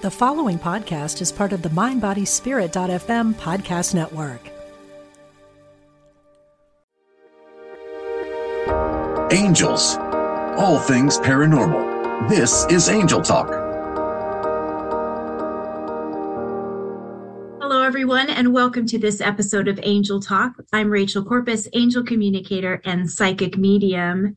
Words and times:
The 0.00 0.10
following 0.12 0.60
podcast 0.60 1.20
is 1.20 1.32
part 1.32 1.52
of 1.52 1.60
the 1.62 1.70
MindBodySpirit.fm 1.70 3.34
podcast 3.34 3.96
network. 3.96 4.40
Angels. 9.32 9.96
All 10.56 10.78
things 10.78 11.18
paranormal. 11.18 12.28
This 12.28 12.64
is 12.70 12.88
Angel 12.88 13.20
Talk. 13.20 13.48
Hello, 17.60 17.82
everyone, 17.82 18.30
and 18.30 18.52
welcome 18.52 18.86
to 18.86 18.98
this 18.98 19.20
episode 19.20 19.66
of 19.66 19.80
Angel 19.82 20.20
Talk. 20.20 20.52
I'm 20.72 20.90
Rachel 20.90 21.24
Corpus, 21.24 21.66
angel 21.72 22.04
communicator 22.04 22.80
and 22.84 23.10
psychic 23.10 23.58
medium. 23.58 24.36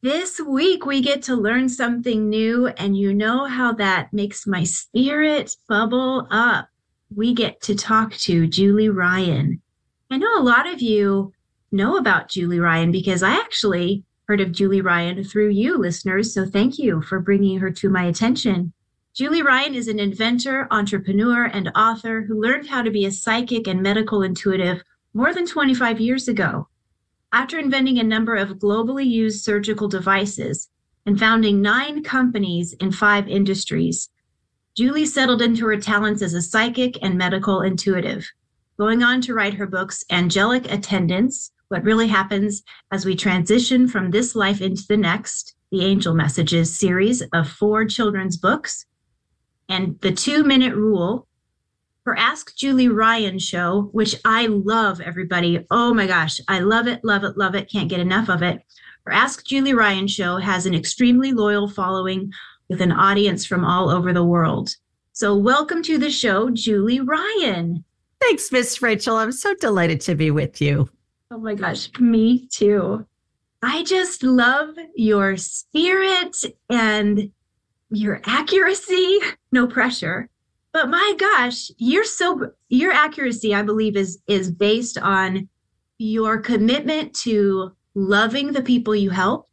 This 0.00 0.38
week, 0.38 0.86
we 0.86 1.02
get 1.02 1.22
to 1.22 1.34
learn 1.34 1.68
something 1.68 2.28
new, 2.28 2.68
and 2.68 2.96
you 2.96 3.12
know 3.12 3.46
how 3.46 3.72
that 3.72 4.12
makes 4.12 4.46
my 4.46 4.62
spirit 4.62 5.56
bubble 5.68 6.28
up. 6.30 6.68
We 7.12 7.34
get 7.34 7.60
to 7.62 7.74
talk 7.74 8.14
to 8.18 8.46
Julie 8.46 8.90
Ryan. 8.90 9.60
I 10.08 10.18
know 10.18 10.38
a 10.38 10.40
lot 10.40 10.68
of 10.68 10.80
you 10.80 11.32
know 11.72 11.96
about 11.96 12.28
Julie 12.28 12.60
Ryan 12.60 12.92
because 12.92 13.24
I 13.24 13.32
actually 13.32 14.04
heard 14.28 14.40
of 14.40 14.52
Julie 14.52 14.82
Ryan 14.82 15.24
through 15.24 15.48
you, 15.48 15.76
listeners. 15.76 16.32
So 16.32 16.46
thank 16.46 16.78
you 16.78 17.02
for 17.02 17.18
bringing 17.18 17.58
her 17.58 17.72
to 17.72 17.88
my 17.88 18.04
attention. 18.04 18.72
Julie 19.14 19.42
Ryan 19.42 19.74
is 19.74 19.88
an 19.88 19.98
inventor, 19.98 20.68
entrepreneur, 20.70 21.46
and 21.46 21.72
author 21.74 22.22
who 22.22 22.40
learned 22.40 22.68
how 22.68 22.82
to 22.82 22.90
be 22.92 23.06
a 23.06 23.10
psychic 23.10 23.66
and 23.66 23.82
medical 23.82 24.22
intuitive 24.22 24.80
more 25.12 25.34
than 25.34 25.44
25 25.44 25.98
years 25.98 26.28
ago. 26.28 26.67
After 27.32 27.58
inventing 27.58 27.98
a 27.98 28.04
number 28.04 28.36
of 28.36 28.58
globally 28.58 29.06
used 29.06 29.44
surgical 29.44 29.86
devices 29.86 30.70
and 31.04 31.18
founding 31.18 31.60
nine 31.60 32.02
companies 32.02 32.72
in 32.80 32.90
five 32.90 33.28
industries, 33.28 34.08
Julie 34.74 35.04
settled 35.04 35.42
into 35.42 35.66
her 35.66 35.76
talents 35.76 36.22
as 36.22 36.32
a 36.32 36.40
psychic 36.40 36.96
and 37.02 37.18
medical 37.18 37.60
intuitive, 37.60 38.26
going 38.78 39.02
on 39.02 39.20
to 39.22 39.34
write 39.34 39.54
her 39.54 39.66
books 39.66 40.02
Angelic 40.10 40.72
Attendants 40.72 41.52
What 41.68 41.84
Really 41.84 42.08
Happens 42.08 42.62
as 42.90 43.04
We 43.04 43.14
Transition 43.14 43.88
from 43.88 44.10
This 44.10 44.34
Life 44.34 44.62
into 44.62 44.86
the 44.88 44.96
Next, 44.96 45.54
the 45.70 45.84
Angel 45.84 46.14
Messages 46.14 46.78
series 46.78 47.22
of 47.34 47.46
four 47.46 47.84
children's 47.84 48.38
books, 48.38 48.86
and 49.68 50.00
The 50.00 50.12
Two 50.12 50.44
Minute 50.44 50.74
Rule, 50.74 51.27
her 52.08 52.16
Ask 52.16 52.56
Julie 52.56 52.88
Ryan 52.88 53.38
show, 53.38 53.90
which 53.92 54.16
I 54.24 54.46
love, 54.46 54.98
everybody. 55.02 55.66
Oh 55.70 55.92
my 55.92 56.06
gosh, 56.06 56.40
I 56.48 56.60
love 56.60 56.86
it, 56.86 57.04
love 57.04 57.22
it, 57.22 57.36
love 57.36 57.54
it. 57.54 57.70
Can't 57.70 57.90
get 57.90 58.00
enough 58.00 58.30
of 58.30 58.42
it. 58.42 58.62
Her 59.04 59.12
Ask 59.12 59.44
Julie 59.44 59.74
Ryan 59.74 60.08
show 60.08 60.38
has 60.38 60.64
an 60.64 60.74
extremely 60.74 61.32
loyal 61.32 61.68
following 61.68 62.32
with 62.70 62.80
an 62.80 62.92
audience 62.92 63.44
from 63.44 63.62
all 63.62 63.90
over 63.90 64.14
the 64.14 64.24
world. 64.24 64.74
So, 65.12 65.36
welcome 65.36 65.82
to 65.82 65.98
the 65.98 66.10
show, 66.10 66.48
Julie 66.48 67.00
Ryan. 67.00 67.84
Thanks, 68.22 68.50
Miss 68.50 68.80
Rachel. 68.80 69.18
I'm 69.18 69.30
so 69.30 69.54
delighted 69.56 70.00
to 70.02 70.14
be 70.14 70.30
with 70.30 70.62
you. 70.62 70.88
Oh 71.30 71.36
my 71.36 71.56
gosh, 71.56 71.90
me 72.00 72.46
too. 72.46 73.04
I 73.62 73.84
just 73.84 74.22
love 74.22 74.76
your 74.96 75.36
spirit 75.36 76.38
and 76.70 77.30
your 77.90 78.22
accuracy, 78.24 79.18
no 79.52 79.66
pressure 79.66 80.30
but 80.72 80.88
my 80.88 81.14
gosh 81.18 81.70
you're 81.78 82.04
so 82.04 82.50
your 82.68 82.92
accuracy 82.92 83.54
i 83.54 83.62
believe 83.62 83.96
is 83.96 84.18
is 84.26 84.50
based 84.50 84.98
on 84.98 85.48
your 85.98 86.38
commitment 86.38 87.12
to 87.14 87.72
loving 87.94 88.52
the 88.52 88.62
people 88.62 88.94
you 88.94 89.10
help 89.10 89.48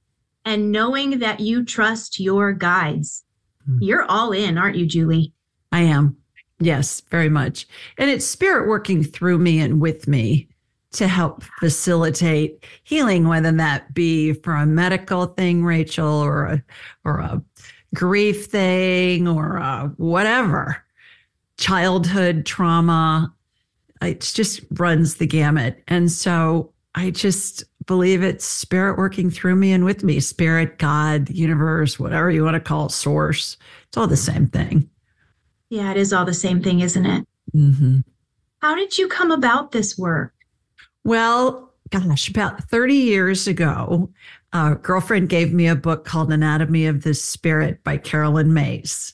and 0.46 0.72
knowing 0.72 1.20
that 1.20 1.40
you 1.40 1.66
trust 1.66 2.20
your 2.20 2.54
guides. 2.54 3.24
Mm. 3.68 3.80
you're 3.82 4.04
all 4.04 4.32
in 4.32 4.58
aren't 4.58 4.78
you 4.78 4.86
julie? 4.86 5.34
I 5.72 5.82
am. 5.82 6.16
Yes 6.60 7.02
very 7.10 7.30
much. 7.30 7.68
And 7.98 8.10
it's 8.10 8.26
spirit 8.26 8.68
working 8.68 9.04
through 9.04 9.40
me 9.40 9.60
and 9.60 9.82
with 9.82 10.08
me 10.08 10.48
to 10.92 11.08
help 11.08 11.44
facilitate 11.60 12.66
healing 12.84 13.28
whether 13.28 13.52
that 13.52 13.94
be 13.94 14.34
for 14.34 14.56
a 14.56 14.66
medical 14.66 15.26
thing 15.26 15.66
rachel 15.66 16.08
or 16.08 16.46
a 16.46 16.64
or 17.04 17.20
a 17.20 17.42
grief 17.94 18.46
thing 18.46 19.28
or 19.28 19.58
a 19.58 19.92
whatever 19.98 20.85
childhood 21.58 22.46
trauma. 22.46 23.34
It 24.02 24.22
just 24.22 24.62
runs 24.72 25.16
the 25.16 25.28
gamut. 25.28 25.82
And 25.88 26.12
so 26.12 26.74
I 26.96 27.12
just 27.12 27.64
believe 27.86 28.24
it's 28.24 28.46
spirit 28.46 28.98
working 28.98 29.30
through 29.30 29.56
me 29.56 29.72
and 29.72 29.86
with 29.86 30.04
me 30.04 30.20
spirit, 30.20 30.80
God, 30.80 31.30
universe, 31.30 32.00
whatever 32.00 32.32
you 32.32 32.44
want 32.44 32.56
to 32.56 32.60
call 32.60 32.88
it, 32.88 32.92
source. 32.92 33.58
It's 33.88 33.98
all 33.98 34.08
the 34.08 34.18
same 34.18 34.48
thing. 34.48 34.90
Yeah, 35.70 35.92
it 35.92 35.98
is 35.98 36.14
all 36.14 36.26
the 36.26 36.34
same 36.34 36.62
thing, 36.62 36.80
isn't 36.82 37.06
it? 37.06 37.28
Mm-hmm. 37.56 38.00
How 38.62 38.76
did 38.76 38.98
you 38.98 39.08
come 39.08 39.32
about 39.32 39.72
this 39.72 39.98
work? 39.98 40.34
Well, 41.04 41.74
gosh, 41.90 42.30
about 42.30 42.64
30 42.64 42.96
years 42.96 43.48
ago, 43.48 44.10
a 44.54 44.76
girlfriend 44.76 45.30
gave 45.30 45.54
me 45.54 45.68
a 45.68 45.76
book 45.76 46.06
called 46.06 46.32
Anatomy 46.32 46.86
of 46.86 47.04
the 47.04 47.14
Spirit 47.14 47.84
by 47.84 47.98
Caroline 47.98 48.54
Myss. 48.54 49.14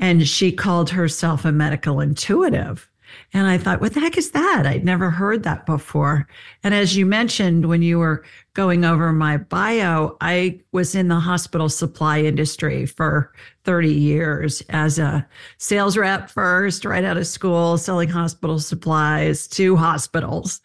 And 0.00 0.26
she 0.26 0.50
called 0.50 0.90
herself 0.90 1.44
a 1.44 1.52
medical 1.52 2.00
intuitive. 2.00 2.90
And 3.32 3.46
I 3.46 3.58
thought, 3.58 3.80
what 3.80 3.94
the 3.94 4.00
heck 4.00 4.16
is 4.16 4.32
that? 4.32 4.66
I'd 4.66 4.84
never 4.84 5.10
heard 5.10 5.42
that 5.42 5.66
before. 5.66 6.26
And 6.62 6.74
as 6.74 6.96
you 6.96 7.06
mentioned, 7.06 7.66
when 7.66 7.82
you 7.82 7.98
were 7.98 8.24
going 8.54 8.84
over 8.84 9.12
my 9.12 9.36
bio, 9.36 10.16
I 10.20 10.60
was 10.72 10.94
in 10.94 11.08
the 11.08 11.20
hospital 11.20 11.68
supply 11.68 12.20
industry 12.20 12.86
for 12.86 13.32
30 13.64 13.92
years 13.92 14.62
as 14.70 14.98
a 14.98 15.26
sales 15.58 15.96
rep 15.96 16.30
first, 16.30 16.84
right 16.84 17.04
out 17.04 17.16
of 17.16 17.26
school, 17.26 17.78
selling 17.78 18.08
hospital 18.08 18.58
supplies 18.58 19.46
to 19.48 19.76
hospitals. 19.76 20.60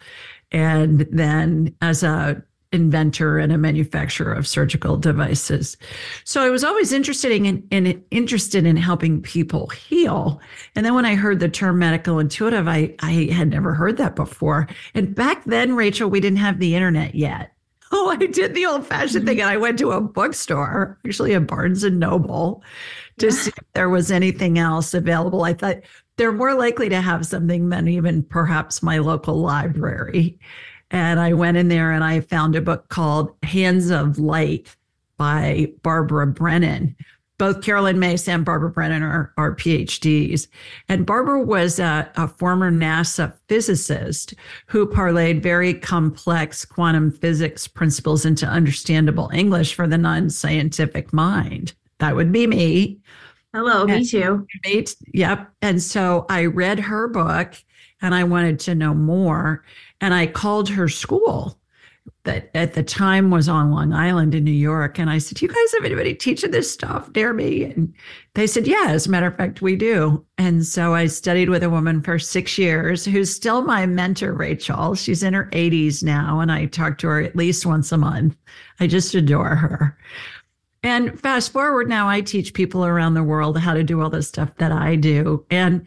And 0.52 1.02
then 1.12 1.76
as 1.82 2.04
a 2.04 2.44
inventor 2.76 3.40
and 3.40 3.52
a 3.52 3.58
manufacturer 3.58 4.34
of 4.34 4.48
surgical 4.48 4.98
devices. 4.98 5.78
So 6.24 6.44
I 6.44 6.50
was 6.50 6.64
always 6.64 6.94
interested 6.94 7.32
in, 7.32 7.68
in, 7.72 8.04
interested 8.12 8.66
in 8.66 8.76
helping 8.78 9.22
people 9.22 9.68
heal. 9.68 10.40
And 10.76 10.86
then 10.86 10.94
when 10.94 11.06
I 11.06 11.16
heard 11.16 11.40
the 11.40 11.50
term 11.50 11.80
medical 11.80 12.20
intuitive, 12.20 12.68
I, 12.68 12.94
I 13.00 13.30
had 13.32 13.50
never 13.50 13.74
heard 13.74 13.98
that 13.98 14.16
before. 14.16 14.68
And 14.94 15.16
back 15.16 15.44
then, 15.46 15.76
Rachel, 15.76 16.10
we 16.10 16.20
didn't 16.20 16.38
have 16.38 16.60
the 16.60 16.76
internet 16.76 17.16
yet. 17.16 17.52
Oh, 17.92 18.10
I 18.10 18.18
did 18.18 18.56
the 18.56 18.66
old 18.66 18.86
fashioned 18.86 19.22
mm-hmm. 19.22 19.28
thing. 19.28 19.42
And 19.42 19.50
I 19.50 19.58
went 19.58 19.78
to 19.80 19.92
a 19.92 20.02
bookstore, 20.02 21.00
actually 21.06 21.34
a 21.34 21.40
Barnes 21.40 21.84
and 21.84 22.00
Noble, 22.00 22.64
to 23.20 23.28
yeah. 23.28 23.32
see 23.32 23.52
if 23.56 23.74
there 23.74 23.90
was 23.90 24.12
anything 24.12 24.58
else 24.58 24.94
available. 24.94 25.44
I 25.44 25.54
thought 25.54 25.78
they're 26.18 26.32
more 26.32 26.56
likely 26.56 26.90
to 26.90 27.00
have 27.00 27.26
something 27.26 27.70
than 27.70 27.88
even 27.88 28.24
perhaps 28.24 28.82
my 28.82 28.98
local 28.98 29.40
library. 29.40 30.40
And 30.92 31.20
I 31.20 31.34
went 31.34 31.58
in 31.58 31.68
there 31.68 31.92
and 31.92 32.04
I 32.04 32.22
found 32.22 32.56
a 32.56 32.62
book 32.62 32.90
called 32.90 33.34
Hands 33.44 33.90
of 33.90 34.20
Light 34.20 34.76
by 35.18 35.72
Barbara 35.82 36.28
Brennan. 36.28 36.96
Both 37.38 37.64
Caroline 37.64 38.00
Myss 38.00 38.30
and 38.30 38.46
Barbara 38.46 38.70
Brennan 38.70 39.04
are, 39.04 39.34
are 39.38 39.56
PhDs. 39.56 40.48
And 40.88 41.06
Barbara 41.06 41.42
was 41.42 41.80
a, 41.80 42.10
a 42.16 42.30
former 42.30 42.72
NASA 42.72 43.34
physicist 43.50 44.34
who 44.68 44.88
parlayed 44.88 45.44
very 45.44 45.74
complex 45.74 46.64
quantum 46.64 47.12
physics 47.12 47.68
principles 47.68 48.26
into 48.26 48.46
understandable 48.46 49.30
English 49.34 49.74
for 49.74 49.86
the 49.86 49.98
non 49.98 50.30
scientific 50.30 51.12
mind. 51.12 51.74
That 52.00 52.16
would 52.16 52.32
be 52.32 52.48
me. 52.48 53.00
Hello, 53.54 53.84
and, 53.84 54.02
me 54.02 54.06
too. 54.06 54.48
Yep. 55.14 55.50
And 55.62 55.82
so 55.82 56.26
I 56.30 56.46
read 56.46 56.80
her 56.80 57.08
book 57.08 57.56
and 58.02 58.14
I 58.14 58.24
wanted 58.24 58.60
to 58.62 58.76
know 58.76 58.94
more. 58.94 59.64
And 60.02 60.14
I 60.14 60.28
called 60.28 60.70
her 60.70 60.88
school 60.88 61.60
that 62.24 62.50
at 62.54 62.74
the 62.74 62.84
time 62.84 63.32
was 63.32 63.48
on 63.48 63.72
Long 63.72 63.94
Island 63.94 64.36
in 64.36 64.44
New 64.44 64.52
York. 64.52 65.00
And 65.00 65.10
I 65.10 65.18
said, 65.18 65.42
You 65.42 65.48
guys 65.48 65.74
have 65.74 65.86
anybody 65.86 66.14
teaching 66.14 66.52
this 66.52 66.72
stuff 66.72 67.10
near 67.16 67.34
me? 67.34 67.64
And 67.64 67.94
they 68.34 68.48
said, 68.48 68.68
Yeah, 68.68 68.88
as 68.90 69.08
a 69.08 69.12
matter 69.12 69.28
of 69.28 69.38
fact, 69.38 69.62
we 69.62 69.76
do. 69.76 70.26
And 70.38 70.66
so 70.66 70.94
I 70.94 71.08
studied 71.08 71.50
with 71.50 71.64
a 71.64 71.70
woman 71.70 72.02
for 72.02 72.20
six 72.20 72.58
years 72.58 73.06
who's 73.06 73.34
still 73.34 73.62
my 73.62 73.86
mentor, 73.86 74.34
Rachel. 74.34 74.96
She's 74.96 75.24
in 75.24 75.34
her 75.34 75.50
80s 75.52 76.04
now, 76.04 76.40
and 76.40 76.52
I 76.52 76.66
talk 76.66 76.98
to 77.00 77.08
her 77.08 77.22
at 77.22 77.36
least 77.36 77.66
once 77.66 77.92
a 77.92 77.98
month. 77.98 78.36
I 78.80 78.88
just 78.88 79.16
adore 79.16 79.56
her. 79.56 79.98
And 80.84 81.20
fast 81.20 81.52
forward 81.52 81.90
now, 81.90 82.08
I 82.08 82.22
teach 82.22 82.54
people 82.54 82.86
around 82.86 83.16
the 83.16 83.24
world 83.24 83.58
how 83.58 83.74
to 83.74 83.84
do 83.84 84.02
all 84.02 84.10
the 84.10 84.22
stuff 84.22 84.56
that 84.58 84.72
I 84.72 84.96
do. 84.96 85.44
And 85.50 85.86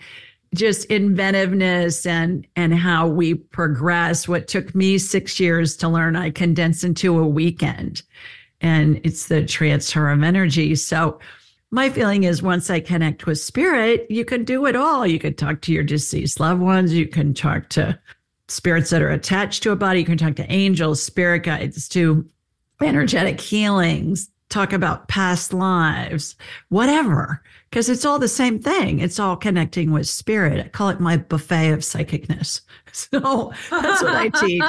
just 0.55 0.87
inventiveness 0.87 2.07
and 2.07 2.47
and 2.57 2.75
how 2.75 3.07
we 3.07 3.35
progress. 3.35 4.27
What 4.27 4.49
took 4.49 4.75
me 4.75 4.99
6 4.99 5.41
years 5.41 5.77
to 5.77 5.89
learn 5.89 6.17
I 6.17 6.31
condense 6.31 6.85
into 6.85 7.19
a 7.19 7.27
weekend. 7.27 8.03
And 8.61 9.01
it's 9.05 9.29
the 9.29 9.45
transfer 9.45 10.11
of 10.11 10.23
energy. 10.23 10.75
So 10.75 11.21
my 11.71 11.91
feeling 11.91 12.25
is 12.25 12.43
once 12.43 12.71
I 12.71 12.81
connect 12.81 13.27
with 13.27 13.39
spirit 13.39 14.07
you 14.11 14.25
can 14.25 14.45
do 14.45 14.67
it 14.67 14.75
all. 14.75 15.07
You 15.07 15.19
can 15.19 15.35
talk 15.35 15.61
to 15.63 15.73
your 15.73 15.85
deceased 15.85 16.41
loved 16.41 16.63
ones. 16.63 16.95
You 16.95 17.07
can 17.07 17.35
talk 17.35 17.69
to 17.71 17.99
spirits 18.49 18.91
that 18.91 19.03
are 19.03 19.11
attached 19.11 19.63
to 19.65 19.73
a 19.73 19.77
body. 19.77 20.01
You 20.01 20.07
can 20.07 20.19
talk 20.19 20.37
to 20.37 20.51
angels 20.51 21.03
spirit 21.03 21.45
guides 21.45 21.89
to 21.91 22.27
energetic 22.81 23.41
healings 23.41 24.31
talk 24.49 24.73
about 24.73 25.09
past 25.09 25.53
lives, 25.53 26.37
whatever, 26.69 27.43
because 27.71 27.89
it's 27.89 28.05
all 28.05 28.19
the 28.19 28.29
same 28.29 28.59
thing. 28.59 29.01
It's 29.01 29.19
all 29.19 29.37
connecting 29.37 29.91
with 29.91 30.09
spirit. 30.09 30.65
I 30.65 30.69
call 30.69 30.89
it 30.89 31.01
my 31.01 31.17
buffet 31.17 31.71
of 31.71 31.81
psychicness. 31.81 32.63
So 32.91 33.53
that's 33.71 34.03
what 34.03 34.17
I 34.17 34.29
teach. 34.41 34.63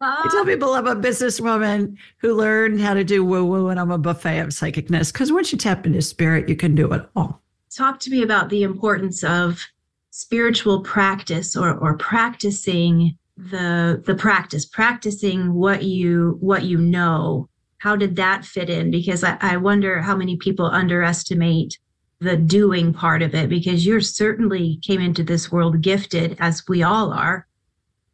I 0.00 0.28
tell 0.30 0.44
people 0.44 0.74
I'm 0.74 0.86
a 0.86 0.94
businesswoman 0.94 1.96
who 2.18 2.32
learned 2.34 2.80
how 2.80 2.94
to 2.94 3.02
do 3.02 3.24
woo 3.24 3.44
woo, 3.44 3.68
and 3.70 3.80
I'm 3.80 3.90
a 3.90 3.98
buffet 3.98 4.38
of 4.38 4.50
psychicness. 4.50 5.12
Because 5.12 5.32
once 5.32 5.50
you 5.50 5.58
tap 5.58 5.84
into 5.84 6.00
spirit, 6.00 6.48
you 6.48 6.54
can 6.54 6.76
do 6.76 6.92
it 6.92 7.04
all. 7.16 7.42
Talk 7.74 7.98
to 8.00 8.10
me 8.10 8.22
about 8.22 8.50
the 8.50 8.62
importance 8.62 9.24
of 9.24 9.66
spiritual 10.10 10.82
practice 10.82 11.56
or, 11.56 11.74
or 11.78 11.96
practicing 11.96 13.18
the 13.36 14.02
the 14.06 14.14
practice 14.14 14.66
practicing 14.66 15.54
what 15.54 15.82
you 15.82 16.36
what 16.40 16.64
you 16.64 16.78
know 16.78 17.48
how 17.82 17.96
did 17.96 18.14
that 18.14 18.44
fit 18.44 18.70
in? 18.70 18.92
Because 18.92 19.24
I, 19.24 19.36
I 19.40 19.56
wonder 19.56 20.00
how 20.00 20.14
many 20.14 20.36
people 20.36 20.66
underestimate 20.66 21.80
the 22.20 22.36
doing 22.36 22.94
part 22.94 23.22
of 23.22 23.34
it 23.34 23.48
because 23.48 23.84
you're 23.84 24.00
certainly 24.00 24.78
came 24.82 25.00
into 25.00 25.24
this 25.24 25.50
world 25.50 25.80
gifted 25.80 26.36
as 26.38 26.62
we 26.68 26.84
all 26.84 27.12
are 27.12 27.48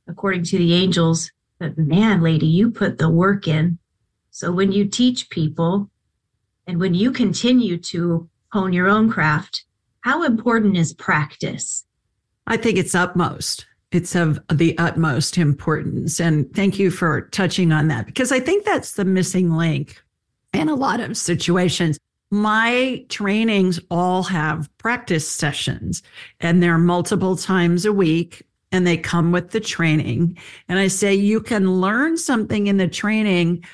according 0.08 0.44
to 0.44 0.56
the 0.56 0.72
angels. 0.72 1.30
But 1.58 1.76
man 1.76 2.22
lady 2.22 2.46
you 2.46 2.70
put 2.70 2.96
the 2.96 3.10
work 3.10 3.46
in. 3.46 3.78
So 4.30 4.50
when 4.50 4.72
you 4.72 4.88
teach 4.88 5.28
people 5.28 5.90
and 6.66 6.80
when 6.80 6.94
you 6.94 7.12
continue 7.12 7.76
to 7.92 8.26
hone 8.50 8.72
your 8.72 8.88
own 8.88 9.10
craft 9.10 9.66
how 10.00 10.22
important 10.22 10.78
is 10.78 10.94
practice? 10.94 11.84
I 12.46 12.56
think 12.56 12.78
it's 12.78 12.94
utmost. 12.94 13.66
It's 13.90 14.14
of 14.14 14.38
the 14.52 14.76
utmost 14.78 15.38
importance. 15.38 16.20
And 16.20 16.52
thank 16.54 16.78
you 16.78 16.90
for 16.90 17.22
touching 17.22 17.72
on 17.72 17.88
that 17.88 18.06
because 18.06 18.32
I 18.32 18.40
think 18.40 18.64
that's 18.64 18.92
the 18.92 19.04
missing 19.04 19.52
link 19.54 20.02
in 20.52 20.68
a 20.68 20.74
lot 20.74 21.00
of 21.00 21.16
situations. 21.16 21.98
My 22.30 23.04
trainings 23.08 23.80
all 23.90 24.22
have 24.24 24.68
practice 24.76 25.26
sessions 25.26 26.02
and 26.40 26.62
they're 26.62 26.78
multiple 26.78 27.36
times 27.36 27.86
a 27.86 27.92
week 27.92 28.46
and 28.70 28.86
they 28.86 28.98
come 28.98 29.32
with 29.32 29.50
the 29.50 29.60
training. 29.60 30.36
And 30.68 30.78
I 30.78 30.88
say 30.88 31.14
you 31.14 31.40
can 31.40 31.80
learn 31.80 32.18
something 32.18 32.66
in 32.66 32.76
the 32.76 32.88
training 32.88 33.64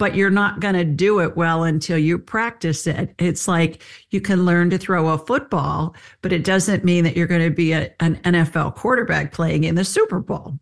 but 0.00 0.14
you're 0.14 0.30
not 0.30 0.60
going 0.60 0.74
to 0.74 0.82
do 0.82 1.20
it 1.20 1.36
well 1.36 1.64
until 1.64 1.98
you 1.98 2.18
practice 2.18 2.86
it. 2.86 3.14
It's 3.18 3.46
like 3.46 3.82
you 4.08 4.18
can 4.22 4.46
learn 4.46 4.70
to 4.70 4.78
throw 4.78 5.10
a 5.10 5.18
football, 5.18 5.94
but 6.22 6.32
it 6.32 6.42
doesn't 6.42 6.84
mean 6.84 7.04
that 7.04 7.18
you're 7.18 7.26
going 7.26 7.44
to 7.44 7.54
be 7.54 7.72
a, 7.72 7.92
an 8.00 8.16
NFL 8.24 8.76
quarterback 8.76 9.30
playing 9.30 9.64
in 9.64 9.74
the 9.74 9.84
Super 9.84 10.18
Bowl. 10.18 10.58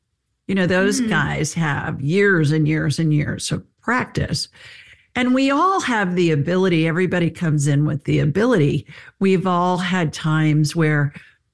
You 0.49 0.56
know, 0.56 0.67
those 0.67 1.00
mm-hmm. 1.00 1.11
guys 1.11 1.55
have 1.55 2.00
years 2.00 2.50
and 2.50 2.67
years 2.67 2.99
and 2.99 3.14
years 3.14 3.52
of 3.52 3.64
practice. 3.81 4.49
And 5.14 5.32
we 5.32 5.52
all 5.52 5.81
have 5.82 6.17
the 6.17 6.32
ability, 6.32 6.88
everybody 6.88 7.31
comes 7.31 7.69
in 7.69 7.87
with 7.87 8.02
the 8.05 8.19
ability. 8.19 8.88
We've 9.20 9.46
all 9.46 9.76
had 9.79 10.12
times 10.12 10.75
where 10.75 11.12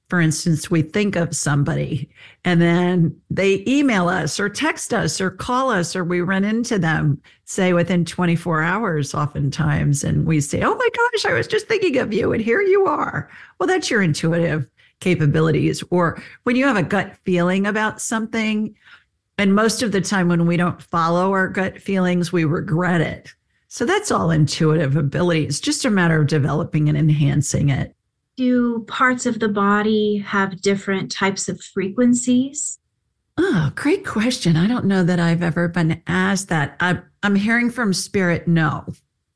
for 0.09 0.21
instance, 0.21 0.69
we 0.69 0.83
think 0.83 1.15
of 1.15 1.35
somebody 1.35 2.09
and 2.43 2.61
then 2.61 3.19
they 3.31 3.63
email 3.67 4.07
us 4.07 4.39
or 4.39 4.49
text 4.49 4.93
us 4.93 5.19
or 5.19 5.31
call 5.31 5.71
us 5.71 5.95
or 5.95 6.03
we 6.03 6.21
run 6.21 6.43
into 6.43 6.77
them, 6.77 7.19
say 7.45 7.73
within 7.73 8.05
24 8.05 8.61
hours, 8.61 9.15
oftentimes. 9.15 10.03
And 10.03 10.27
we 10.27 10.41
say, 10.41 10.61
Oh 10.61 10.75
my 10.75 10.89
gosh, 10.95 11.25
I 11.25 11.33
was 11.33 11.47
just 11.47 11.67
thinking 11.67 11.97
of 11.97 12.13
you 12.13 12.33
and 12.33 12.41
here 12.41 12.61
you 12.61 12.85
are. 12.85 13.29
Well, 13.59 13.67
that's 13.67 13.89
your 13.89 14.03
intuitive 14.03 14.67
capabilities. 14.99 15.83
Or 15.89 16.21
when 16.43 16.55
you 16.55 16.67
have 16.67 16.77
a 16.77 16.83
gut 16.83 17.15
feeling 17.23 17.65
about 17.65 17.99
something, 17.99 18.75
and 19.37 19.55
most 19.55 19.81
of 19.81 19.91
the 19.91 20.01
time 20.01 20.29
when 20.29 20.45
we 20.45 20.55
don't 20.55 20.81
follow 20.81 21.31
our 21.31 21.49
gut 21.49 21.81
feelings, 21.81 22.31
we 22.31 22.45
regret 22.45 23.01
it. 23.01 23.33
So 23.67 23.85
that's 23.85 24.11
all 24.11 24.31
intuitive 24.31 24.95
ability. 24.95 25.45
It's 25.45 25.59
just 25.59 25.83
a 25.83 25.89
matter 25.89 26.21
of 26.21 26.27
developing 26.27 26.87
and 26.87 26.97
enhancing 26.97 27.69
it 27.69 27.95
do 28.37 28.83
parts 28.87 29.25
of 29.25 29.39
the 29.39 29.49
body 29.49 30.17
have 30.17 30.61
different 30.61 31.11
types 31.11 31.47
of 31.47 31.61
frequencies? 31.61 32.79
Oh, 33.37 33.71
great 33.75 34.05
question. 34.05 34.55
I 34.55 34.67
don't 34.67 34.85
know 34.85 35.03
that 35.03 35.19
I've 35.19 35.43
ever 35.43 35.67
been 35.67 36.01
asked 36.07 36.49
that. 36.49 36.77
I'm, 36.79 37.03
I'm 37.23 37.35
hearing 37.35 37.69
from 37.69 37.93
spirit, 37.93 38.47
no. 38.47 38.85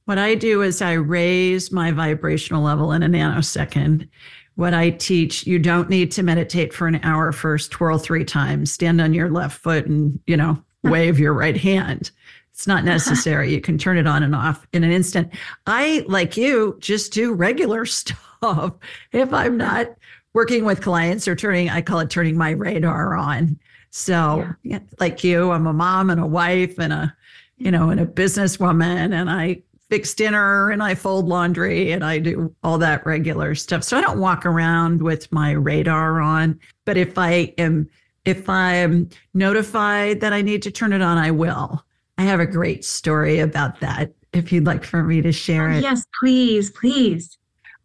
What 0.06 0.18
I 0.18 0.36
do 0.36 0.62
is 0.62 0.81
I 0.81 0.94
raise 0.94 1.72
my 1.72 1.92
vibrational 1.92 2.63
level 2.63 2.92
in 2.94 3.04
a 3.04 3.07
nanosecond. 3.07 4.07
What 4.56 4.74
I 4.74 4.92
teach, 4.92 5.45
you 5.45 5.60
don't 5.60 5.90
need 5.90 6.12
to 6.13 6.24
meditate 6.24 6.74
for 6.74 6.88
an 6.88 7.00
hour 7.04 7.31
first, 7.31 7.72
twirl 7.72 7.98
three 7.98 8.25
times, 8.25 8.72
stand 8.72 9.02
on 9.02 9.13
your 9.13 9.30
left 9.30 9.62
foot 9.62 9.86
and, 9.86 10.19
you 10.25 10.36
know, 10.36 10.63
wave 10.84 11.19
your 11.19 11.34
right 11.34 11.57
hand. 11.57 12.12
It's 12.59 12.67
not 12.67 12.83
necessary. 12.83 13.53
You 13.53 13.61
can 13.61 13.77
turn 13.77 13.97
it 13.97 14.06
on 14.06 14.21
and 14.21 14.35
off 14.35 14.67
in 14.73 14.83
an 14.83 14.91
instant. 14.91 15.31
I, 15.65 16.03
like 16.09 16.35
you, 16.35 16.75
just 16.81 17.13
do 17.13 17.33
regular 17.33 17.85
stuff 17.85 18.73
if 19.13 19.31
I'm 19.31 19.56
not 19.56 19.88
working 20.33 20.65
with 20.65 20.81
clients 20.81 21.25
or 21.25 21.38
turning, 21.38 21.69
I 21.69 21.81
call 21.81 22.01
it 22.01 22.09
turning 22.09 22.35
my 22.35 22.50
radar 22.50 23.15
on. 23.15 23.57
So, 23.91 24.45
yeah. 24.63 24.79
like 25.00 25.23
you, 25.23 25.51
I'm 25.51 25.67
a 25.67 25.73
mom 25.73 26.09
and 26.09 26.19
a 26.19 26.27
wife 26.27 26.77
and 26.79 26.91
a, 26.91 27.15
you 27.59 27.71
know, 27.71 27.91
and 27.91 28.01
a 28.01 28.06
businesswoman, 28.06 29.13
and 29.13 29.29
I 29.29 29.61
fix 29.89 30.13
dinner 30.13 30.69
and 30.69 30.83
I 30.83 30.95
fold 30.95 31.29
laundry 31.29 31.94
and 31.94 32.03
I 32.03 32.19
do 32.19 32.53
all 32.61 32.77
that 32.79 33.06
regular 33.06 33.56
stuff. 33.56 33.85
So 33.85 33.97
I 33.97 34.01
don't 34.01 34.19
walk 34.19 34.45
around 34.45 35.01
with 35.01 35.31
my 35.31 35.51
radar 35.51 36.19
on. 36.19 36.59
But 36.83 36.97
if 36.97 37.17
I 37.17 37.53
am, 37.57 37.89
if 38.25 38.50
I'm 38.50 39.07
notified 39.33 40.19
that 40.19 40.33
I 40.33 40.41
need 40.41 40.61
to 40.63 40.71
turn 40.71 40.91
it 40.91 41.01
on, 41.01 41.17
I 41.17 41.31
will. 41.31 41.85
I 42.19 42.24
have 42.24 42.42
a 42.42 42.45
great 42.45 42.83
story 42.83 43.39
about 43.39 43.80
that. 43.80 44.12
If 44.33 44.51
you'd 44.51 44.66
like 44.66 44.83
for 44.83 45.01
me 45.04 45.21
to 45.21 45.31
share 45.31 45.69
oh, 45.69 45.77
it. 45.77 45.83
Yes, 45.83 46.06
please, 46.19 46.69
please. 46.69 47.38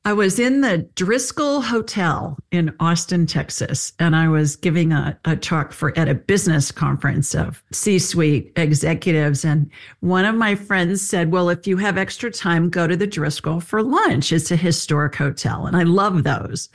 I 0.05 0.13
was 0.13 0.41
in 0.41 0.61
the 0.61 0.89
Driskill 0.97 1.63
Hotel 1.63 2.37
in 2.51 2.75
Austin, 2.81 3.27
Texas, 3.27 3.93
and 4.01 4.17
I 4.17 4.27
was 4.27 4.57
giving 4.57 4.91
a, 4.91 5.17
a 5.25 5.37
talk 5.37 5.73
for 5.73 5.97
at 5.97 6.09
a 6.09 6.17
business 6.17 6.73
conference 6.73 7.33
of 7.33 7.63
C-suite 7.71 8.51
executives. 8.57 9.45
And 9.45 9.71
one 10.01 10.25
of 10.25 10.35
my 10.35 10.57
friends 10.57 11.01
said, 11.01 11.31
Well, 11.31 11.49
if 11.49 11.65
you 11.69 11.77
have 11.77 11.97
extra 11.97 12.33
time, 12.33 12.71
go 12.71 12.89
to 12.89 12.97
the 12.97 13.07
Driskill 13.07 13.63
for 13.63 13.85
lunch. 13.85 14.33
It's 14.33 14.51
a 14.51 14.57
historic 14.57 15.15
hotel. 15.15 15.67
And 15.67 15.77
I 15.77 15.85
love 15.85 16.25
those. 16.25 16.71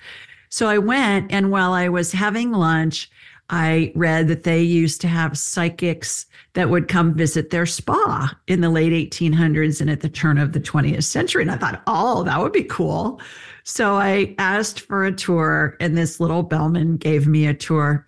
So 0.47 0.67
I 0.67 0.77
went, 0.77 1.29
and 1.29 1.51
while 1.51 1.73
I 1.73 1.89
was 1.89 2.13
having 2.13 2.53
lunch, 2.53 3.11
I 3.49 3.91
read 3.95 4.27
that 4.27 4.43
they 4.43 4.61
used 4.61 5.01
to 5.01 5.07
have 5.07 5.37
psychics 5.37 6.25
that 6.53 6.69
would 6.69 6.87
come 6.87 7.15
visit 7.15 7.49
their 7.49 7.65
spa 7.65 8.35
in 8.47 8.61
the 8.61 8.69
late 8.69 9.11
1800s 9.11 9.81
and 9.81 9.89
at 9.89 10.01
the 10.01 10.09
turn 10.09 10.37
of 10.37 10.53
the 10.53 10.59
20th 10.59 11.03
century. 11.03 11.41
And 11.41 11.51
I 11.51 11.57
thought, 11.57 11.81
oh, 11.87 12.23
that 12.23 12.39
would 12.39 12.53
be 12.53 12.63
cool. 12.63 13.19
So 13.63 13.95
I 13.95 14.35
asked 14.37 14.81
for 14.81 15.03
a 15.03 15.11
tour, 15.11 15.77
and 15.79 15.97
this 15.97 16.19
little 16.19 16.43
bellman 16.43 16.97
gave 16.97 17.27
me 17.27 17.47
a 17.47 17.53
tour. 17.53 18.07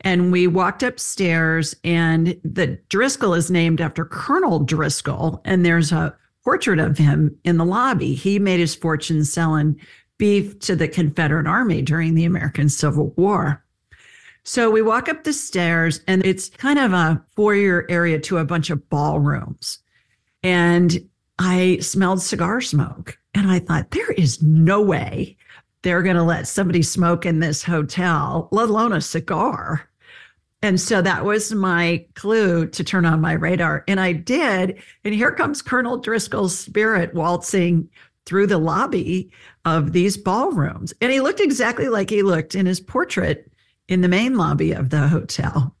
And 0.00 0.32
we 0.32 0.46
walked 0.46 0.82
upstairs, 0.82 1.74
and 1.84 2.38
the 2.42 2.78
Driskill 2.88 3.36
is 3.36 3.50
named 3.50 3.80
after 3.80 4.04
Colonel 4.04 4.64
Driskill, 4.64 5.40
and 5.44 5.64
there's 5.64 5.92
a 5.92 6.16
portrait 6.44 6.78
of 6.78 6.96
him 6.96 7.36
in 7.44 7.58
the 7.58 7.64
lobby. 7.64 8.14
He 8.14 8.38
made 8.38 8.60
his 8.60 8.74
fortune 8.74 9.24
selling 9.24 9.78
beef 10.16 10.58
to 10.60 10.74
the 10.74 10.88
Confederate 10.88 11.46
Army 11.46 11.82
during 11.82 12.14
the 12.14 12.24
American 12.24 12.68
Civil 12.68 13.12
War. 13.16 13.62
So 14.48 14.70
we 14.70 14.80
walk 14.80 15.10
up 15.10 15.24
the 15.24 15.34
stairs, 15.34 16.00
and 16.06 16.24
it's 16.24 16.48
kind 16.48 16.78
of 16.78 16.94
a 16.94 17.22
foyer 17.36 17.84
area 17.90 18.18
to 18.20 18.38
a 18.38 18.46
bunch 18.46 18.70
of 18.70 18.88
ballrooms. 18.88 19.80
And 20.42 21.06
I 21.38 21.80
smelled 21.82 22.22
cigar 22.22 22.62
smoke. 22.62 23.18
And 23.34 23.50
I 23.50 23.58
thought, 23.58 23.90
there 23.90 24.10
is 24.12 24.42
no 24.42 24.80
way 24.80 25.36
they're 25.82 26.02
going 26.02 26.16
to 26.16 26.22
let 26.22 26.48
somebody 26.48 26.80
smoke 26.80 27.26
in 27.26 27.40
this 27.40 27.62
hotel, 27.62 28.48
let 28.50 28.70
alone 28.70 28.94
a 28.94 29.02
cigar. 29.02 29.86
And 30.62 30.80
so 30.80 31.02
that 31.02 31.26
was 31.26 31.52
my 31.52 32.06
clue 32.14 32.66
to 32.68 32.82
turn 32.82 33.04
on 33.04 33.20
my 33.20 33.34
radar. 33.34 33.84
And 33.86 34.00
I 34.00 34.12
did. 34.14 34.82
And 35.04 35.12
here 35.12 35.30
comes 35.30 35.60
Colonel 35.60 36.00
Driskill's 36.00 36.58
spirit 36.58 37.12
waltzing 37.12 37.86
through 38.24 38.46
the 38.46 38.56
lobby 38.56 39.30
of 39.66 39.92
these 39.92 40.16
ballrooms. 40.16 40.94
And 41.02 41.12
he 41.12 41.20
looked 41.20 41.40
exactly 41.40 41.90
like 41.90 42.08
he 42.08 42.22
looked 42.22 42.54
in 42.54 42.64
his 42.64 42.80
portrait 42.80 43.47
in 43.88 44.00
the 44.02 44.08
main 44.08 44.36
lobby 44.36 44.72
of 44.72 44.90
the 44.90 45.08
hotel. 45.08 45.74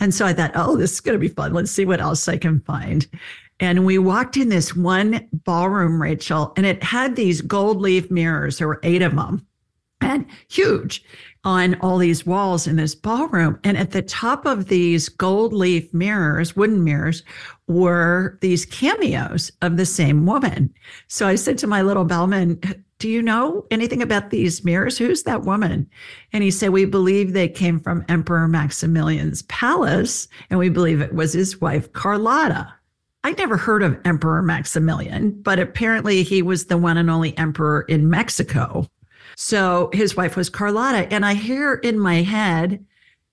And 0.00 0.14
so 0.14 0.26
I 0.26 0.32
thought, 0.32 0.52
oh, 0.54 0.76
this 0.76 0.92
is 0.92 1.00
going 1.00 1.14
to 1.14 1.18
be 1.18 1.28
fun. 1.28 1.52
Let's 1.52 1.70
see 1.70 1.84
what 1.84 2.00
else 2.00 2.26
I 2.28 2.36
can 2.36 2.60
find. 2.60 3.06
And 3.60 3.86
we 3.86 3.98
walked 3.98 4.36
in 4.36 4.48
this 4.48 4.74
one 4.74 5.28
ballroom, 5.32 6.02
Rachel, 6.02 6.52
and 6.56 6.66
it 6.66 6.82
had 6.82 7.14
these 7.14 7.40
gold 7.40 7.80
leaf 7.80 8.10
mirrors. 8.10 8.58
There 8.58 8.66
were 8.66 8.80
eight 8.82 9.02
of 9.02 9.14
them 9.14 9.46
and 10.00 10.26
huge 10.48 11.04
on 11.44 11.76
all 11.80 11.98
these 11.98 12.26
walls 12.26 12.66
in 12.66 12.76
this 12.76 12.94
ballroom. 12.94 13.58
And 13.64 13.76
at 13.76 13.92
the 13.92 14.02
top 14.02 14.46
of 14.46 14.68
these 14.68 15.08
gold 15.08 15.52
leaf 15.52 15.92
mirrors, 15.92 16.56
wooden 16.56 16.82
mirrors, 16.82 17.22
were 17.68 18.38
these 18.40 18.64
cameos 18.64 19.50
of 19.60 19.76
the 19.76 19.86
same 19.86 20.26
woman. 20.26 20.72
So 21.08 21.26
I 21.26 21.36
said 21.36 21.58
to 21.58 21.66
my 21.66 21.82
little 21.82 22.04
bellman, 22.04 22.60
do 23.02 23.08
you 23.08 23.20
know 23.20 23.66
anything 23.72 24.00
about 24.00 24.30
these 24.30 24.62
mirrors? 24.62 24.96
Who's 24.96 25.24
that 25.24 25.42
woman? 25.42 25.90
And 26.32 26.44
he 26.44 26.52
said, 26.52 26.70
We 26.70 26.84
believe 26.84 27.32
they 27.32 27.48
came 27.48 27.80
from 27.80 28.04
Emperor 28.08 28.46
Maximilian's 28.46 29.42
palace, 29.42 30.28
and 30.50 30.60
we 30.60 30.68
believe 30.68 31.00
it 31.00 31.12
was 31.12 31.32
his 31.32 31.60
wife, 31.60 31.92
Carlotta. 31.94 32.72
I 33.24 33.32
never 33.32 33.56
heard 33.56 33.82
of 33.82 33.98
Emperor 34.04 34.40
Maximilian, 34.40 35.32
but 35.42 35.58
apparently 35.58 36.22
he 36.22 36.42
was 36.42 36.66
the 36.66 36.78
one 36.78 36.96
and 36.96 37.10
only 37.10 37.36
emperor 37.36 37.82
in 37.88 38.08
Mexico. 38.08 38.86
So 39.36 39.90
his 39.92 40.16
wife 40.16 40.36
was 40.36 40.48
Carlotta. 40.48 41.12
And 41.12 41.26
I 41.26 41.34
hear 41.34 41.74
in 41.74 41.98
my 41.98 42.22
head, 42.22 42.86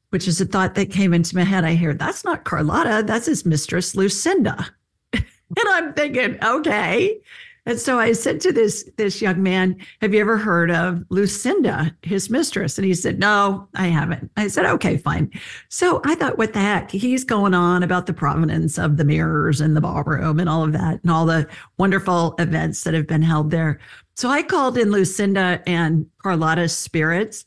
which 0.09 0.27
is 0.27 0.41
a 0.41 0.45
thought 0.47 0.73
that 0.73 0.89
came 0.89 1.13
into 1.13 1.35
my 1.35 1.43
head, 1.43 1.63
I 1.63 1.75
hear, 1.75 1.93
that's 1.93 2.25
not 2.25 2.43
Carlotta, 2.43 3.03
that's 3.05 3.27
his 3.27 3.45
mistress, 3.45 3.95
Lucinda. 3.95 4.67
and 5.13 5.23
I'm 5.57 5.93
thinking, 5.93 6.43
okay. 6.43 7.19
And 7.65 7.79
so 7.79 7.99
I 7.99 8.13
said 8.13 8.41
to 8.41 8.51
this 8.51 8.89
this 8.97 9.21
young 9.21 9.43
man, 9.43 9.75
"Have 10.01 10.13
you 10.13 10.21
ever 10.21 10.37
heard 10.37 10.71
of 10.71 11.03
Lucinda, 11.09 11.95
his 12.01 12.29
mistress?" 12.29 12.77
And 12.77 12.85
he 12.85 12.93
said, 12.93 13.19
"No, 13.19 13.67
I 13.75 13.87
haven't." 13.87 14.31
I 14.37 14.47
said, 14.47 14.65
"Okay, 14.65 14.97
fine." 14.97 15.29
So 15.67 16.01
I 16.05 16.15
thought, 16.15 16.37
"What 16.37 16.53
the 16.53 16.59
heck?" 16.59 16.91
He's 16.91 17.23
going 17.23 17.53
on 17.53 17.83
about 17.83 18.05
the 18.05 18.13
provenance 18.13 18.79
of 18.79 18.97
the 18.97 19.05
mirrors 19.05 19.61
and 19.61 19.75
the 19.75 19.81
ballroom 19.81 20.39
and 20.39 20.49
all 20.49 20.63
of 20.63 20.71
that, 20.73 20.99
and 21.03 21.11
all 21.11 21.25
the 21.25 21.47
wonderful 21.77 22.35
events 22.39 22.83
that 22.83 22.93
have 22.93 23.07
been 23.07 23.21
held 23.21 23.51
there. 23.51 23.79
So 24.15 24.29
I 24.29 24.41
called 24.41 24.77
in 24.77 24.91
Lucinda 24.91 25.61
and 25.67 26.05
Carlotta's 26.23 26.75
spirits, 26.75 27.45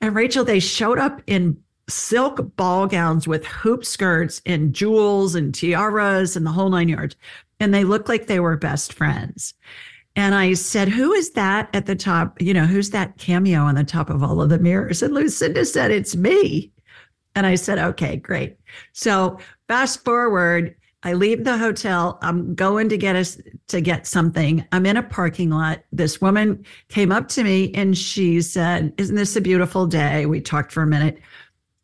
and 0.00 0.14
Rachel. 0.14 0.44
They 0.44 0.60
showed 0.60 0.98
up 0.98 1.20
in 1.26 1.56
silk 1.88 2.56
ball 2.56 2.86
gowns 2.86 3.28
with 3.28 3.44
hoop 3.44 3.84
skirts 3.84 4.40
and 4.46 4.72
jewels 4.72 5.34
and 5.34 5.54
tiaras 5.54 6.34
and 6.34 6.46
the 6.46 6.50
whole 6.50 6.70
nine 6.70 6.88
yards 6.88 7.14
and 7.60 7.72
they 7.72 7.84
looked 7.84 8.08
like 8.08 8.26
they 8.26 8.40
were 8.40 8.56
best 8.56 8.92
friends. 8.92 9.54
And 10.16 10.34
I 10.34 10.54
said, 10.54 10.88
Who 10.88 11.12
is 11.12 11.32
that 11.32 11.68
at 11.74 11.86
the 11.86 11.96
top? 11.96 12.40
You 12.40 12.54
know, 12.54 12.66
who's 12.66 12.90
that 12.90 13.18
cameo 13.18 13.60
on 13.60 13.74
the 13.74 13.84
top 13.84 14.10
of 14.10 14.22
all 14.22 14.40
of 14.40 14.48
the 14.48 14.58
mirrors? 14.58 15.02
And 15.02 15.14
Lucinda 15.14 15.64
said, 15.64 15.90
It's 15.90 16.14
me. 16.14 16.72
And 17.34 17.46
I 17.46 17.56
said, 17.56 17.78
Okay, 17.78 18.16
great. 18.16 18.56
So 18.92 19.38
fast 19.68 20.04
forward, 20.04 20.76
I 21.02 21.12
leave 21.12 21.44
the 21.44 21.58
hotel. 21.58 22.18
I'm 22.22 22.54
going 22.54 22.88
to 22.88 22.96
get 22.96 23.14
us 23.14 23.38
to 23.68 23.80
get 23.80 24.06
something. 24.06 24.64
I'm 24.72 24.86
in 24.86 24.96
a 24.96 25.02
parking 25.02 25.50
lot. 25.50 25.80
This 25.92 26.20
woman 26.20 26.64
came 26.88 27.12
up 27.12 27.28
to 27.30 27.44
me 27.44 27.74
and 27.74 27.96
she 27.98 28.40
said, 28.40 28.94
Isn't 28.96 29.16
this 29.16 29.36
a 29.36 29.40
beautiful 29.40 29.86
day? 29.86 30.26
We 30.26 30.40
talked 30.40 30.72
for 30.72 30.82
a 30.82 30.86
minute. 30.86 31.18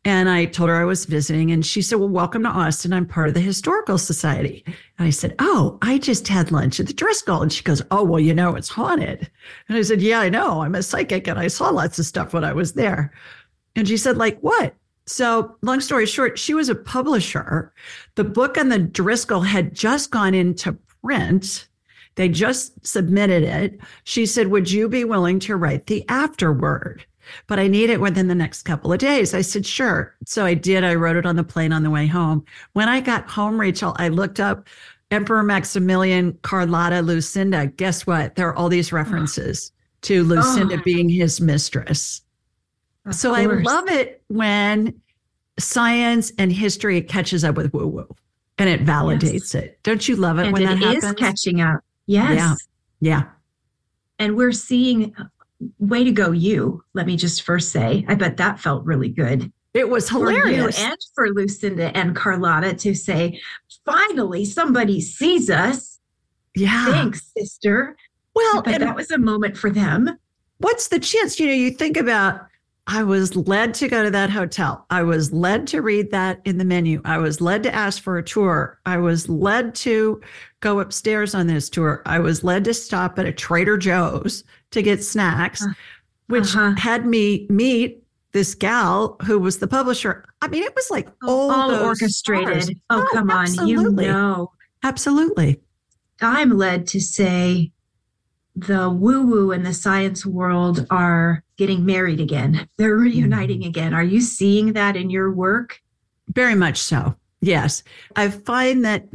And 0.03 0.29
I 0.29 0.45
told 0.45 0.69
her 0.69 0.77
I 0.77 0.85
was 0.85 1.05
visiting, 1.05 1.51
and 1.51 1.63
she 1.63 1.83
said, 1.83 1.99
Well, 1.99 2.09
welcome 2.09 2.41
to 2.43 2.49
Austin. 2.49 2.91
I'm 2.91 3.05
part 3.05 3.27
of 3.27 3.35
the 3.35 3.39
Historical 3.39 3.99
Society. 3.99 4.63
And 4.97 5.07
I 5.07 5.11
said, 5.11 5.35
Oh, 5.37 5.77
I 5.83 5.99
just 5.99 6.27
had 6.27 6.51
lunch 6.51 6.79
at 6.79 6.87
the 6.87 6.93
Driskill. 6.93 7.43
And 7.43 7.53
she 7.53 7.63
goes, 7.63 7.83
Oh, 7.91 8.03
well, 8.03 8.19
you 8.19 8.33
know, 8.33 8.55
it's 8.55 8.69
haunted. 8.69 9.29
And 9.69 9.77
I 9.77 9.83
said, 9.83 10.01
Yeah, 10.01 10.19
I 10.19 10.29
know. 10.29 10.61
I'm 10.61 10.73
a 10.73 10.81
psychic 10.81 11.27
and 11.27 11.37
I 11.37 11.47
saw 11.47 11.69
lots 11.69 11.99
of 11.99 12.05
stuff 12.05 12.33
when 12.33 12.43
I 12.43 12.51
was 12.51 12.73
there. 12.73 13.13
And 13.75 13.87
she 13.87 13.95
said, 13.95 14.17
Like 14.17 14.39
what? 14.39 14.73
So, 15.05 15.55
long 15.61 15.81
story 15.81 16.07
short, 16.07 16.39
she 16.39 16.55
was 16.55 16.69
a 16.69 16.75
publisher. 16.75 17.71
The 18.15 18.23
book 18.23 18.57
on 18.57 18.69
the 18.69 18.79
Driskill 18.79 19.45
had 19.45 19.75
just 19.75 20.09
gone 20.09 20.33
into 20.33 20.73
print. 21.03 21.67
They 22.15 22.27
just 22.27 22.85
submitted 22.85 23.43
it. 23.43 23.79
She 24.03 24.25
said, 24.25 24.47
Would 24.47 24.71
you 24.71 24.89
be 24.89 25.03
willing 25.03 25.39
to 25.41 25.55
write 25.55 25.85
the 25.85 26.07
afterword? 26.09 27.05
But 27.47 27.59
I 27.59 27.67
need 27.67 27.89
it 27.89 28.01
within 28.01 28.27
the 28.27 28.35
next 28.35 28.63
couple 28.63 28.91
of 28.91 28.99
days. 28.99 29.33
I 29.33 29.41
said, 29.41 29.65
sure. 29.65 30.15
So 30.25 30.45
I 30.45 30.53
did. 30.53 30.83
I 30.83 30.95
wrote 30.95 31.15
it 31.15 31.25
on 31.25 31.35
the 31.35 31.43
plane 31.43 31.73
on 31.73 31.83
the 31.83 31.89
way 31.89 32.07
home. 32.07 32.45
When 32.73 32.89
I 32.89 33.01
got 33.01 33.29
home, 33.29 33.59
Rachel, 33.59 33.95
I 33.97 34.09
looked 34.09 34.39
up 34.39 34.67
Emperor 35.11 35.43
Maximilian, 35.43 36.37
Carlotta, 36.41 37.01
Lucinda. 37.01 37.67
Guess 37.67 38.07
what? 38.07 38.35
There 38.35 38.47
are 38.47 38.55
all 38.55 38.69
these 38.69 38.93
references 38.93 39.71
oh. 39.73 39.79
to 40.03 40.23
Lucinda 40.23 40.75
oh. 40.75 40.83
being 40.83 41.09
his 41.09 41.41
mistress. 41.41 42.21
Of 43.05 43.15
so 43.15 43.35
course. 43.35 43.67
I 43.67 43.71
love 43.71 43.89
it 43.89 44.21
when 44.27 45.01
science 45.59 46.31
and 46.37 46.51
history 46.51 47.01
catches 47.01 47.43
up 47.43 47.55
with 47.55 47.73
woo 47.73 47.87
woo 47.87 48.15
and 48.57 48.69
it 48.69 48.85
validates 48.85 49.53
yes. 49.53 49.55
it. 49.55 49.79
Don't 49.83 50.07
you 50.07 50.15
love 50.15 50.39
it 50.39 50.45
and 50.45 50.53
when 50.53 50.63
it 50.63 50.67
that 50.67 50.77
happens? 50.77 51.03
is 51.03 51.13
catching 51.13 51.61
up. 51.61 51.81
Yes. 52.05 52.35
Yeah. 52.37 52.55
Yeah. 52.99 53.23
And 54.19 54.37
we're 54.37 54.51
seeing 54.51 55.15
way 55.79 56.03
to 56.03 56.11
go, 56.11 56.31
you. 56.31 56.83
Let 56.93 57.05
me 57.05 57.15
just 57.15 57.43
first 57.43 57.71
say, 57.71 58.05
I 58.07 58.15
bet 58.15 58.37
that 58.37 58.59
felt 58.59 58.85
really 58.85 59.09
good. 59.09 59.51
It 59.73 59.89
was 59.89 60.09
hilarious. 60.09 60.77
For 60.77 60.85
and 60.85 60.97
for 61.15 61.29
Lucinda 61.29 61.95
and 61.95 62.15
Carlotta 62.15 62.73
to 62.75 62.93
say, 62.93 63.39
finally, 63.85 64.43
somebody 64.45 64.99
sees 64.99 65.49
us. 65.49 65.99
Yeah. 66.55 66.85
Thanks, 66.87 67.31
sister. 67.37 67.95
Well, 68.35 68.61
but 68.61 68.79
that 68.79 68.95
was 68.95 69.11
a 69.11 69.17
moment 69.17 69.57
for 69.57 69.69
them. 69.69 70.17
What's 70.57 70.89
the 70.89 70.99
chance? 70.99 71.39
You 71.39 71.47
know, 71.47 71.53
you 71.53 71.71
think 71.71 71.97
about 71.97 72.41
I 72.87 73.03
was 73.03 73.35
led 73.35 73.73
to 73.75 73.87
go 73.87 74.03
to 74.03 74.11
that 74.11 74.29
hotel. 74.29 74.85
I 74.89 75.03
was 75.03 75.31
led 75.31 75.67
to 75.67 75.81
read 75.81 76.11
that 76.11 76.41
in 76.45 76.57
the 76.57 76.65
menu. 76.65 77.01
I 77.05 77.19
was 77.19 77.39
led 77.39 77.63
to 77.63 77.73
ask 77.73 78.01
for 78.01 78.17
a 78.17 78.23
tour. 78.23 78.79
I 78.85 78.97
was 78.97 79.29
led 79.29 79.75
to 79.75 80.21
go 80.61 80.79
upstairs 80.79 81.35
on 81.35 81.47
this 81.47 81.69
tour. 81.69 82.01
I 82.05 82.19
was 82.19 82.43
led 82.43 82.63
to 82.65 82.73
stop 82.73 83.19
at 83.19 83.25
a 83.25 83.33
Trader 83.33 83.77
Joe's 83.77 84.43
to 84.71 84.81
get 84.81 85.03
snacks, 85.03 85.63
uh, 85.63 85.73
which 86.27 86.55
uh-huh. 86.55 86.75
had 86.77 87.05
me 87.05 87.47
meet 87.49 88.03
this 88.31 88.55
gal 88.55 89.17
who 89.25 89.37
was 89.39 89.59
the 89.59 89.67
publisher. 89.67 90.23
I 90.41 90.47
mean, 90.47 90.63
it 90.63 90.75
was 90.75 90.89
like 90.89 91.09
all, 91.23 91.51
all 91.51 91.71
orchestrated. 91.71 92.63
Stars. 92.63 92.79
Oh, 92.89 93.01
oh, 93.01 93.07
come 93.13 93.29
on. 93.29 93.67
You 93.67 93.91
know. 93.91 94.51
Absolutely. 94.83 95.59
I'm 96.21 96.57
led 96.57 96.87
to 96.87 97.01
say 97.01 97.71
the 98.55 98.89
woo 98.89 99.25
woo 99.25 99.51
and 99.51 99.65
the 99.65 99.73
science 99.73 100.25
world 100.25 100.85
are 100.89 101.43
getting 101.57 101.85
married 101.85 102.19
again. 102.19 102.67
They're 102.77 102.95
reuniting 102.95 103.61
mm. 103.61 103.67
again. 103.67 103.93
Are 103.93 104.03
you 104.03 104.21
seeing 104.21 104.73
that 104.73 104.95
in 104.95 105.09
your 105.09 105.31
work? 105.31 105.79
Very 106.29 106.55
much 106.55 106.77
so. 106.77 107.15
Yes. 107.41 107.83
I 108.15 108.29
find 108.29 108.85
that 108.85 109.07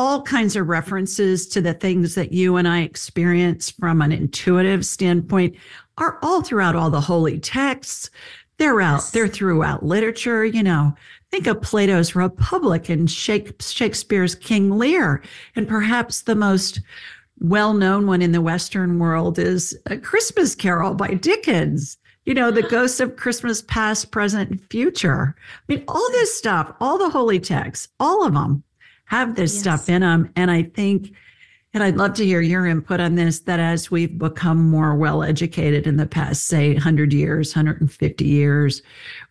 all 0.00 0.22
kinds 0.22 0.56
of 0.56 0.66
references 0.66 1.46
to 1.46 1.60
the 1.60 1.74
things 1.74 2.14
that 2.14 2.32
you 2.32 2.56
and 2.56 2.66
I 2.66 2.80
experience 2.80 3.68
from 3.68 4.00
an 4.00 4.12
intuitive 4.12 4.86
standpoint 4.86 5.56
are 5.98 6.18
all 6.22 6.40
throughout 6.40 6.74
all 6.74 6.88
the 6.88 7.02
holy 7.02 7.38
texts. 7.38 8.08
They're 8.56 8.80
out, 8.80 9.02
they're 9.12 9.28
throughout 9.28 9.84
literature, 9.84 10.42
you 10.42 10.62
know. 10.62 10.94
Think 11.30 11.46
of 11.46 11.60
Plato's 11.60 12.16
Republic 12.16 12.88
and 12.88 13.10
Shakespeare's 13.10 14.34
King 14.34 14.78
Lear, 14.78 15.22
and 15.54 15.68
perhaps 15.68 16.22
the 16.22 16.34
most 16.34 16.80
well 17.38 17.74
known 17.74 18.06
one 18.06 18.22
in 18.22 18.32
the 18.32 18.40
Western 18.40 18.98
world 18.98 19.38
is 19.38 19.78
A 19.90 19.98
Christmas 19.98 20.54
Carol 20.54 20.94
by 20.94 21.12
Dickens. 21.12 21.98
You 22.24 22.32
know, 22.32 22.50
the 22.50 22.62
ghosts 22.70 23.00
of 23.00 23.16
Christmas 23.16 23.60
past, 23.60 24.12
present, 24.12 24.48
and 24.48 24.64
future. 24.70 25.36
I 25.36 25.74
mean, 25.74 25.84
all 25.88 26.10
this 26.12 26.34
stuff, 26.38 26.72
all 26.80 26.96
the 26.96 27.10
holy 27.10 27.38
texts, 27.38 27.88
all 28.00 28.24
of 28.24 28.32
them 28.32 28.64
have 29.10 29.34
this 29.34 29.52
yes. 29.52 29.60
stuff 29.60 29.88
in 29.88 30.02
them. 30.02 30.30
And 30.36 30.52
I 30.52 30.62
think, 30.62 31.12
and 31.74 31.82
I'd 31.82 31.96
love 31.96 32.14
to 32.14 32.24
hear 32.24 32.40
your 32.40 32.64
input 32.64 33.00
on 33.00 33.16
this, 33.16 33.40
that 33.40 33.58
as 33.58 33.90
we've 33.90 34.16
become 34.16 34.70
more 34.70 34.94
well 34.94 35.24
educated 35.24 35.88
in 35.88 35.96
the 35.96 36.06
past, 36.06 36.46
say 36.46 36.74
100 36.74 37.12
years, 37.12 37.52
150 37.52 38.24
years, 38.24 38.82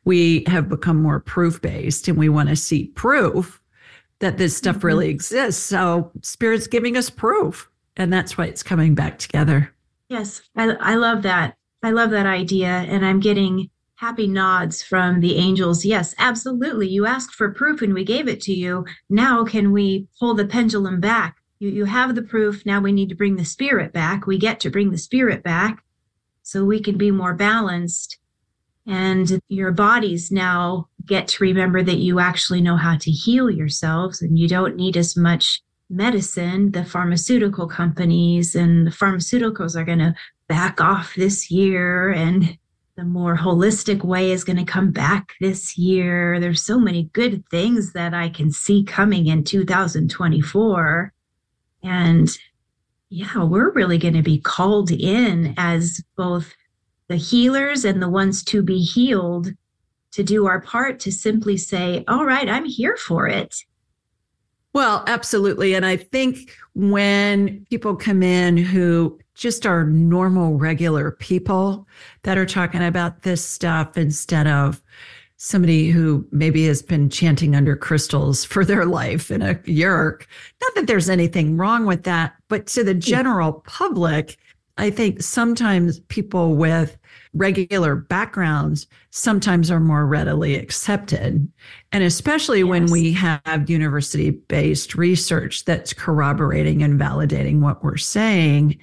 we 0.04 0.44
have 0.48 0.68
become 0.68 1.02
more 1.02 1.22
proof 1.22 1.62
based 1.62 2.10
and 2.10 2.18
we 2.18 2.28
want 2.28 2.50
to 2.50 2.58
see 2.58 2.88
proof 2.88 3.62
that 4.20 4.38
this 4.38 4.56
stuff 4.56 4.78
mm-hmm. 4.78 4.88
really 4.88 5.10
exists. 5.10 5.64
So 5.64 6.12
Spirit's 6.24 6.68
giving 6.68 6.98
us 6.98 7.10
proof. 7.10 7.70
And 7.96 8.12
that's 8.12 8.38
why 8.38 8.48
it's 8.48 8.64
coming 8.64 8.96
back 8.96 9.18
together. 9.18 9.74
Yes, 10.10 10.42
I, 10.58 10.72
I 10.82 10.96
love 10.96 11.22
that. 11.22 11.56
I 11.84 11.92
love 11.92 12.12
that 12.12 12.26
idea. 12.26 12.68
And 12.68 13.06
I'm 13.06 13.22
getting 13.22 13.70
happy 14.00 14.28
nods 14.28 14.82
from 14.82 15.20
the 15.20 15.36
angels. 15.36 15.84
Yes, 15.84 16.16
absolutely. 16.18 16.88
You 16.88 17.06
asked 17.06 17.34
for 17.34 17.52
proof 17.52 17.82
and 17.82 17.94
we 17.94 18.06
gave 18.06 18.30
it 18.30 18.40
to 18.44 18.54
you. 18.54 18.86
Now, 19.10 19.44
can 19.44 19.74
we 19.74 20.08
pull 20.18 20.36
the 20.36 20.46
pendulum 20.46 21.02
back? 21.02 21.36
You, 21.60 21.70
you 21.70 21.84
have 21.84 22.16
the 22.16 22.22
proof. 22.22 22.66
Now 22.66 22.80
we 22.80 22.94
need 22.94 23.10
to 23.10 23.16
bring 23.16 23.36
the 23.36 23.44
spirit 23.44 23.92
back. 23.92 24.26
We 24.26 24.38
get 24.38 24.62
to 24.62 24.70
bring 24.70 24.92
the 24.92 24.98
spirit 24.98 25.44
back 25.44 25.84
so 26.44 26.64
we 26.64 26.80
can 26.80 26.98
be 26.98 27.12
more 27.12 27.34
balanced. 27.34 28.18
And 28.88 29.42
your 29.50 29.74
bodies 29.74 30.32
now 30.32 30.88
get 31.06 31.28
to 31.30 31.44
remember 31.44 31.84
that 31.84 31.98
you 31.98 32.22
actually 32.22 32.62
know 32.62 32.78
how 32.78 32.96
to 33.00 33.12
heal 33.12 33.52
yourselves 33.52 34.22
and 34.22 34.40
you 34.40 34.48
don't 34.48 34.78
need 34.78 34.96
as 34.96 35.18
much 35.18 35.62
medicine. 35.90 36.72
The 36.72 36.86
pharmaceutical 36.86 37.68
companies 37.68 38.56
and 38.56 38.88
the 38.88 38.92
pharmaceuticals 38.92 39.76
are 39.76 39.84
going 39.84 40.00
to 40.00 40.16
back 40.48 40.80
off 40.80 41.16
this 41.16 41.52
year 41.52 42.12
and 42.12 42.58
the 43.00 43.06
more 43.06 43.38
holistic 43.38 44.04
way 44.04 44.30
is 44.30 44.44
going 44.44 44.58
to 44.58 44.66
come 44.66 44.92
back 44.92 45.34
this 45.40 45.78
year. 45.78 46.38
There's 46.38 46.62
so 46.62 46.78
many 46.78 47.04
good 47.14 47.48
things 47.48 47.94
that 47.94 48.14
I 48.14 48.28
can 48.28 48.52
see 48.52 48.84
coming 48.84 49.28
in 49.28 49.46
2024. 49.46 51.14
And 51.82 52.30
yeah, 53.10 53.42
we're 53.42 53.72
really 53.72 53.98
going 53.98 54.16
to 54.16 54.22
be 54.22 54.38
called 54.38 54.92
in 54.92 55.54
as 55.56 56.04
both 56.18 56.54
the 57.08 57.16
healers 57.16 57.86
and 57.86 58.02
the 58.02 58.10
ones 58.10 58.44
to 58.46 58.62
be 58.62 58.80
healed 58.80 59.54
to 60.12 60.22
do 60.22 60.46
our 60.46 60.60
part 60.60 61.00
to 61.00 61.12
simply 61.12 61.56
say, 61.56 62.04
All 62.10 62.26
right, 62.26 62.50
I'm 62.50 62.66
here 62.66 62.98
for 62.98 63.28
it. 63.28 63.64
Well, 64.74 65.04
absolutely. 65.08 65.74
And 65.74 65.86
I 65.86 65.98
think 65.98 66.52
when 66.76 67.66
people 67.70 67.96
come 67.96 68.22
in 68.22 68.56
who 68.58 69.20
just 69.34 69.66
are 69.66 69.86
normal, 69.86 70.58
regular 70.58 71.12
people 71.12 71.88
that 72.24 72.38
are 72.38 72.46
talking 72.46 72.84
about 72.84 73.24
this 73.24 73.44
stuff 73.44 73.98
instead 73.98 74.48
of 74.48 74.82
somebody 75.38 75.90
who 75.90 76.28
maybe 76.32 76.66
has 76.66 76.82
been 76.82 77.10
chanting 77.10 77.56
under 77.56 77.76
crystals 77.76 78.44
for 78.44 78.66
their 78.66 78.86
life 78.86 79.32
in 79.32 79.42
a 79.42 79.56
yurk. 79.56 80.26
Not 80.62 80.76
that 80.76 80.88
there's 80.88 81.10
anything 81.10 81.56
wrong 81.56 81.86
with 81.86 82.04
that, 82.04 82.34
but 82.50 82.68
to 82.68 82.84
the 82.84 82.94
hmm. 82.94 83.00
general 83.00 83.54
public, 83.66 84.38
I 84.78 84.90
think 84.90 85.22
sometimes 85.22 86.02
people 86.02 86.56
with 86.56 86.98
regular 87.34 87.96
backgrounds 87.96 88.88
sometimes 89.12 89.70
are 89.70 89.80
more 89.80 90.06
readily 90.06 90.56
accepted. 90.56 91.48
And 91.92 92.04
especially 92.04 92.60
yes. 92.60 92.68
when 92.68 92.86
we 92.88 93.12
have 93.14 93.70
university 93.70 94.32
based 94.32 94.96
research 94.96 95.66
that's 95.66 95.94
corroborating 95.94 96.82
and 96.82 97.00
validating 97.00 97.60
what 97.60 97.84
we're 97.84 97.98
saying. 97.98 98.80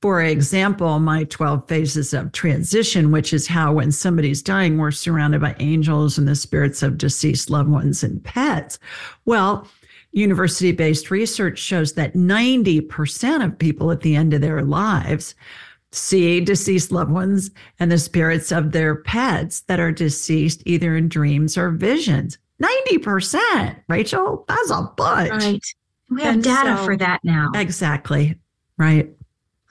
For 0.00 0.22
example, 0.22 1.00
my 1.00 1.24
12 1.24 1.66
phases 1.66 2.14
of 2.14 2.30
transition, 2.30 3.10
which 3.10 3.32
is 3.32 3.48
how 3.48 3.72
when 3.72 3.90
somebody's 3.90 4.42
dying, 4.42 4.78
we're 4.78 4.92
surrounded 4.92 5.40
by 5.40 5.56
angels 5.58 6.18
and 6.18 6.28
the 6.28 6.36
spirits 6.36 6.84
of 6.84 6.98
deceased 6.98 7.50
loved 7.50 7.70
ones 7.70 8.04
and 8.04 8.22
pets. 8.22 8.78
Well, 9.24 9.66
university 10.12 10.72
based 10.72 11.10
research 11.10 11.58
shows 11.58 11.94
that 11.94 12.14
90% 12.14 13.44
of 13.44 13.58
people 13.58 13.90
at 13.90 14.00
the 14.02 14.14
end 14.14 14.34
of 14.34 14.40
their 14.40 14.62
lives 14.62 15.34
see 15.92 16.40
deceased 16.40 16.92
loved 16.92 17.10
ones 17.10 17.50
and 17.78 17.90
the 17.90 17.98
spirits 17.98 18.52
of 18.52 18.72
their 18.72 18.96
pets 18.96 19.60
that 19.62 19.80
are 19.80 19.92
deceased 19.92 20.62
either 20.66 20.96
in 20.96 21.08
dreams 21.08 21.56
or 21.56 21.70
visions. 21.70 22.38
90%, 22.62 23.76
Rachel, 23.88 24.44
that's 24.48 24.70
a 24.70 24.92
bunch. 24.96 25.30
Right. 25.30 25.64
We 26.10 26.22
have 26.22 26.34
and 26.34 26.44
data 26.44 26.76
so, 26.76 26.84
for 26.84 26.96
that 26.96 27.20
now. 27.22 27.50
Exactly. 27.54 28.38
Right. 28.76 29.10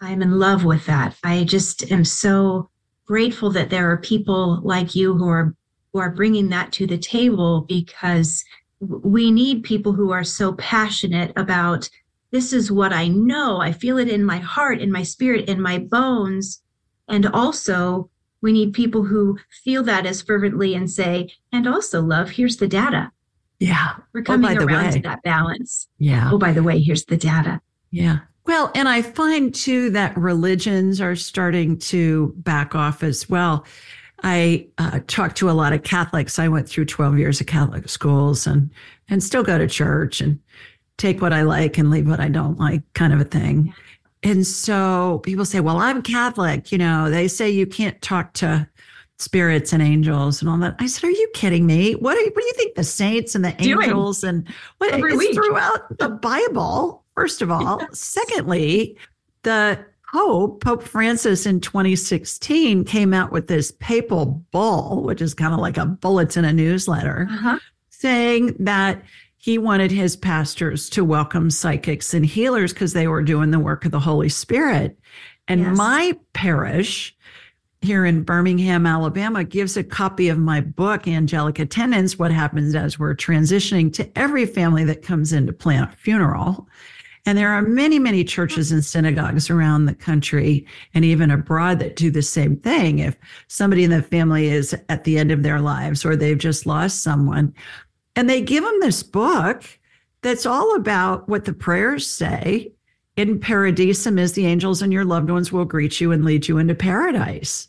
I'm 0.02 0.22
in 0.22 0.40
love 0.40 0.64
with 0.64 0.86
that. 0.86 1.16
I 1.24 1.44
just 1.44 1.92
am 1.92 2.06
so 2.06 2.70
grateful 3.06 3.50
that 3.52 3.70
there 3.70 3.90
are 3.92 3.98
people 3.98 4.62
like 4.64 4.96
you 4.96 5.16
who 5.16 5.28
are 5.28 5.56
who 5.94 6.00
are 6.00 6.12
bringing 6.12 6.50
that 6.50 6.72
to 6.74 6.86
the 6.86 6.98
table 6.98 7.62
because 7.62 8.44
we 8.80 9.32
need 9.32 9.64
people 9.64 9.94
who 9.94 10.12
are 10.12 10.24
so 10.24 10.54
passionate 10.54 11.32
about 11.36 11.90
this 12.32 12.54
is 12.54 12.72
what 12.72 12.94
I 12.94 13.08
know. 13.08 13.60
I 13.60 13.72
feel 13.72 13.98
it 13.98 14.10
in 14.10 14.24
my 14.24 14.38
heart, 14.38 14.82
in 14.82 14.92
my 14.92 15.04
spirit, 15.04 15.48
in 15.48 15.62
my 15.62 15.78
bones. 15.78 16.62
And 17.08 17.26
also, 17.26 18.10
we 18.42 18.52
need 18.52 18.74
people 18.74 19.04
who 19.04 19.38
feel 19.64 19.84
that 19.84 20.06
as 20.06 20.22
fervently 20.22 20.76
and 20.76 20.90
say, 20.90 21.30
and 21.52 21.68
also, 21.68 22.02
love, 22.02 22.32
here's 22.32 22.58
the 22.58 22.68
data. 22.68 23.12
Yeah. 23.60 23.96
We're 24.14 24.22
oh, 24.22 24.24
coming 24.24 24.58
oh, 24.58 24.66
around 24.66 24.94
to 24.94 25.00
that 25.02 25.24
balance. 25.24 25.88
Yeah. 26.00 26.30
Oh, 26.32 26.38
by 26.38 26.52
the 26.52 26.64
way, 26.64 26.80
here's 26.80 27.06
the 27.06 27.18
data. 27.18 27.62
Yeah. 27.92 28.20
Well, 28.46 28.72
and 28.76 28.88
I 28.88 29.02
find 29.02 29.54
too 29.54 29.90
that 29.92 30.18
religions 30.18 31.02
are 31.02 31.16
starting 31.16 31.78
to 31.80 32.34
back 32.38 32.76
off 32.76 33.04
as 33.04 33.30
well. 33.30 33.66
I 34.24 34.68
uh, 34.78 35.00
talked 35.08 35.38
to 35.38 35.50
a 35.50 35.52
lot 35.52 35.74
of 35.74 35.84
Catholics. 35.84 36.40
I 36.40 36.48
went 36.48 36.68
through 36.68 36.86
12 36.86 37.20
years 37.20 37.42
of 37.42 37.48
Catholic 37.48 37.88
schools 37.90 38.48
and 38.48 38.72
and 39.10 39.24
still 39.24 39.44
go 39.44 39.58
to 39.58 39.68
church 39.68 40.22
and 40.22 40.40
take 40.98 41.22
what 41.22 41.34
I 41.34 41.44
like 41.44 41.78
and 41.78 41.90
leave 41.90 42.08
what 42.08 42.20
I 42.20 42.28
don't 42.28 42.60
like, 42.60 42.82
kind 42.94 43.14
of 43.14 43.22
a 43.22 43.26
thing. 43.26 43.74
And 44.24 44.46
so 44.46 45.22
people 45.24 45.46
say, 45.46 45.60
well, 45.60 45.78
I'm 45.78 46.02
Catholic. 46.02 46.72
You 46.72 46.80
know, 46.80 47.10
they 47.10 47.28
say 47.28 47.50
you 47.50 47.68
can't 47.68 48.02
talk 48.02 48.34
to 48.34 48.68
spirits 49.20 49.74
and 49.74 49.82
angels 49.82 50.42
and 50.42 50.50
all 50.50 50.58
that. 50.58 50.76
I 50.80 50.88
said, 50.88 51.08
are 51.08 51.12
you 51.12 51.30
kidding 51.34 51.66
me? 51.66 51.94
What 51.94 52.16
do 52.16 52.22
you, 52.22 52.32
what 52.34 52.42
do 52.42 52.46
you 52.46 52.54
think 52.54 52.76
the 52.76 52.84
saints 52.84 53.36
and 53.36 53.46
the 53.46 53.52
Doing 53.52 53.84
angels 53.84 54.24
and 54.24 54.48
what 54.80 54.94
Every 54.94 55.14
it's 55.14 55.20
week. 55.20 55.34
throughout 55.36 55.98
the 55.98 56.10
Bible, 56.10 57.04
first 57.16 57.42
of 57.42 57.52
all. 57.52 57.80
Yes. 57.82 58.00
Secondly, 58.00 58.98
the 59.44 59.84
Pope, 60.12 60.64
Pope 60.64 60.84
Francis 60.84 61.46
in 61.46 61.60
2016 61.60 62.86
came 62.86 63.14
out 63.14 63.32
with 63.32 63.48
this 63.48 63.72
papal 63.80 64.44
bull, 64.52 65.04
which 65.04 65.22
is 65.22 65.34
kind 65.34 65.54
of 65.54 65.60
like 65.60 65.78
a 65.78 65.86
bulletin, 65.86 66.46
in 66.46 66.52
a 66.52 66.54
newsletter, 66.54 67.28
uh-huh. 67.30 67.60
saying 67.90 68.56
that 68.60 69.02
he 69.38 69.58
wanted 69.58 69.92
his 69.92 70.16
pastors 70.16 70.90
to 70.90 71.06
welcome 71.06 71.50
psychics 71.50 72.14
and 72.14 72.26
healers 72.26 72.74
because 72.74 72.94
they 72.94 73.08
were 73.08 73.22
doing 73.22 73.52
the 73.52 73.60
work 73.60 73.86
of 73.86 73.92
the 73.92 74.00
Holy 74.00 74.30
Spirit. 74.30 74.98
And 75.48 75.62
yes. 75.62 75.78
my 75.78 76.18
parish 76.34 77.16
here 77.82 78.06
in 78.06 78.24
Birmingham, 78.24 78.86
Alabama, 78.86 79.44
gives 79.44 79.78
a 79.78 79.84
copy 79.84 80.30
of 80.30 80.40
my 80.40 80.62
book, 80.62 81.08
Angelic 81.08 81.60
Attendants 81.60 82.18
What 82.18 82.32
Happens 82.32 82.76
as 82.76 82.98
We're 82.98 83.16
Transitioning, 83.16 83.94
to 83.94 84.18
every 84.18 84.46
family 84.46 84.84
that 84.86 85.04
comes 85.04 85.32
in 85.32 85.46
to 85.46 85.54
plan 85.54 85.84
a 85.84 85.92
funeral. 85.96 86.68
And 87.28 87.38
there 87.38 87.50
are 87.50 87.62
many, 87.62 88.00
many 88.00 88.24
churches 88.24 88.72
and 88.72 88.84
synagogues 88.84 89.50
around 89.50 89.86
the 89.86 89.94
country 89.94 90.66
and 90.94 91.04
even 91.04 91.30
abroad 91.30 91.80
that 91.80 91.98
do 91.98 92.10
the 92.10 92.22
same 92.22 92.56
thing. 92.56 93.00
If 93.00 93.18
somebody 93.48 93.84
in 93.84 93.92
the 93.92 94.02
family 94.02 94.48
is 94.48 94.74
at 94.88 95.04
the 95.04 95.18
end 95.18 95.32
of 95.32 95.44
their 95.44 95.60
lives 95.60 96.06
or 96.06 96.16
they've 96.16 96.38
just 96.38 96.66
lost 96.66 97.04
someone, 97.04 97.54
and 98.18 98.28
they 98.28 98.42
give 98.42 98.64
them 98.64 98.80
this 98.80 99.04
book 99.04 99.64
that's 100.24 100.48
all 100.48 100.76
about 100.76 101.30
what 101.30 101.46
the 101.46 101.54
prayers 101.54 102.10
say. 102.10 102.72
In 103.16 103.40
paradisum 103.40 104.20
is 104.20 104.34
the 104.34 104.48
angels 104.48 104.82
and 104.82 104.92
your 104.92 105.06
loved 105.06 105.30
ones 105.30 105.52
will 105.52 105.66
greet 105.66 106.02
you 106.02 106.12
and 106.12 106.26
lead 106.26 106.48
you 106.48 106.58
into 106.58 106.74
paradise. 106.74 107.68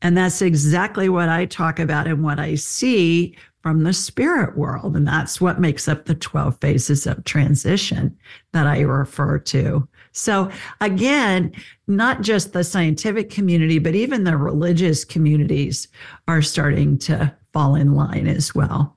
And 0.00 0.16
that's 0.16 0.42
exactly 0.42 1.08
what 1.08 1.28
I 1.28 1.44
talk 1.44 1.80
about 1.80 2.06
and 2.06 2.22
what 2.22 2.38
I 2.38 2.54
see 2.54 3.36
from 3.62 3.82
the 3.82 3.92
spirit 3.92 4.56
world. 4.56 4.94
And 4.94 5.08
that's 5.08 5.40
what 5.40 5.60
makes 5.60 5.88
up 5.88 6.04
the 6.04 6.14
12 6.14 6.60
phases 6.60 7.04
of 7.04 7.24
transition 7.24 8.16
that 8.52 8.68
I 8.68 8.82
refer 8.82 9.40
to. 9.40 9.88
So, 10.12 10.52
again, 10.80 11.52
not 11.88 12.22
just 12.22 12.52
the 12.52 12.62
scientific 12.62 13.28
community, 13.28 13.80
but 13.80 13.96
even 13.96 14.22
the 14.22 14.36
religious 14.36 15.04
communities 15.04 15.88
are 16.28 16.42
starting 16.42 16.96
to 16.98 17.36
fall 17.52 17.74
in 17.74 17.94
line 17.96 18.28
as 18.28 18.54
well. 18.54 18.96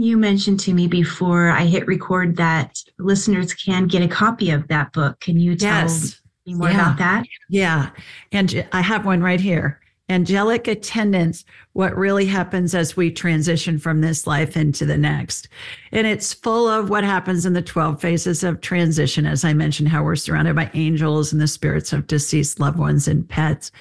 You 0.00 0.16
mentioned 0.16 0.60
to 0.60 0.72
me 0.72 0.86
before 0.86 1.50
I 1.50 1.64
hit 1.64 1.88
record 1.88 2.36
that 2.36 2.80
listeners 3.00 3.52
can 3.52 3.88
get 3.88 4.00
a 4.00 4.06
copy 4.06 4.50
of 4.50 4.68
that 4.68 4.92
book. 4.92 5.18
Can 5.18 5.40
you 5.40 5.56
tell 5.56 5.82
yes. 5.82 6.20
me 6.46 6.54
more 6.54 6.70
yeah. 6.70 6.74
about 6.76 6.98
that? 6.98 7.24
Yeah. 7.50 7.90
And 8.30 8.64
I 8.70 8.80
have 8.80 9.04
one 9.04 9.24
right 9.24 9.40
here. 9.40 9.80
Angelic 10.08 10.68
attendants, 10.68 11.44
what 11.72 11.96
really 11.96 12.26
happens 12.26 12.76
as 12.76 12.96
we 12.96 13.10
transition 13.10 13.76
from 13.76 14.00
this 14.00 14.24
life 14.24 14.56
into 14.56 14.86
the 14.86 14.96
next. 14.96 15.48
And 15.90 16.06
it's 16.06 16.32
full 16.32 16.68
of 16.68 16.90
what 16.90 17.02
happens 17.02 17.44
in 17.44 17.54
the 17.54 17.60
12 17.60 18.00
phases 18.00 18.44
of 18.44 18.60
transition. 18.60 19.26
As 19.26 19.44
I 19.44 19.52
mentioned, 19.52 19.88
how 19.88 20.04
we're 20.04 20.14
surrounded 20.14 20.54
by 20.54 20.70
angels 20.74 21.32
and 21.32 21.42
the 21.42 21.48
spirits 21.48 21.92
of 21.92 22.06
deceased 22.06 22.60
loved 22.60 22.78
ones 22.78 23.08
and 23.08 23.28
pets. 23.28 23.72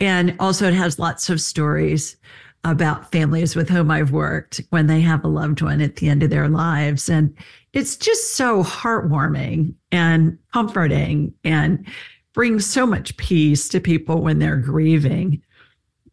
And 0.00 0.34
also, 0.40 0.68
it 0.68 0.74
has 0.74 0.98
lots 0.98 1.28
of 1.28 1.38
stories 1.38 2.16
about 2.64 3.10
families 3.10 3.56
with 3.56 3.68
whom 3.68 3.90
I've 3.90 4.12
worked 4.12 4.60
when 4.70 4.86
they 4.86 5.00
have 5.00 5.24
a 5.24 5.28
loved 5.28 5.62
one 5.62 5.80
at 5.80 5.96
the 5.96 6.08
end 6.08 6.22
of 6.22 6.30
their 6.30 6.48
lives. 6.48 7.08
And 7.08 7.34
it's 7.72 7.96
just 7.96 8.34
so 8.34 8.62
heartwarming 8.62 9.74
and 9.90 10.38
comforting 10.52 11.32
and 11.42 11.86
brings 12.34 12.66
so 12.66 12.86
much 12.86 13.16
peace 13.16 13.68
to 13.70 13.80
people 13.80 14.22
when 14.22 14.38
they're 14.38 14.56
grieving. 14.56 15.42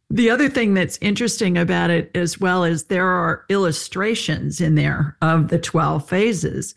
The 0.10 0.30
other 0.30 0.48
thing 0.48 0.74
that's 0.74 0.98
interesting 1.02 1.58
about 1.58 1.90
it 1.90 2.12
as 2.16 2.40
well 2.40 2.64
is 2.64 2.86
there 2.86 3.08
are 3.08 3.44
illustrations 3.50 4.62
in 4.62 4.76
there 4.76 5.18
of 5.22 5.50
the 5.50 5.60
12 5.60 6.08
phases. 6.08 6.76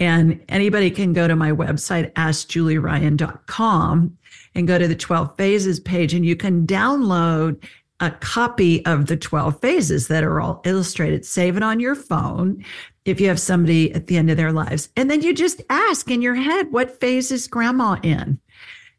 And 0.00 0.44
anybody 0.48 0.90
can 0.90 1.12
go 1.12 1.28
to 1.28 1.36
my 1.36 1.52
website, 1.52 2.12
askjulieryan.com, 2.14 4.18
and 4.56 4.68
go 4.68 4.78
to 4.78 4.88
the 4.88 4.96
12 4.96 5.36
phases 5.36 5.78
page, 5.78 6.14
and 6.14 6.26
you 6.26 6.34
can 6.34 6.66
download 6.66 7.64
a 8.00 8.10
copy 8.10 8.84
of 8.86 9.06
the 9.06 9.16
12 9.16 9.60
phases 9.60 10.08
that 10.08 10.24
are 10.24 10.40
all 10.40 10.60
illustrated. 10.64 11.24
Save 11.24 11.56
it 11.56 11.62
on 11.62 11.78
your 11.80 11.94
phone 11.94 12.64
if 13.04 13.20
you 13.20 13.28
have 13.28 13.38
somebody 13.38 13.92
at 13.92 14.08
the 14.08 14.16
end 14.16 14.30
of 14.30 14.36
their 14.36 14.50
lives. 14.52 14.88
And 14.96 15.08
then 15.10 15.22
you 15.22 15.34
just 15.34 15.62
ask 15.70 16.10
in 16.10 16.20
your 16.22 16.34
head, 16.34 16.72
what 16.72 17.00
phase 17.00 17.30
is 17.30 17.46
grandma 17.46 17.96
in? 18.02 18.40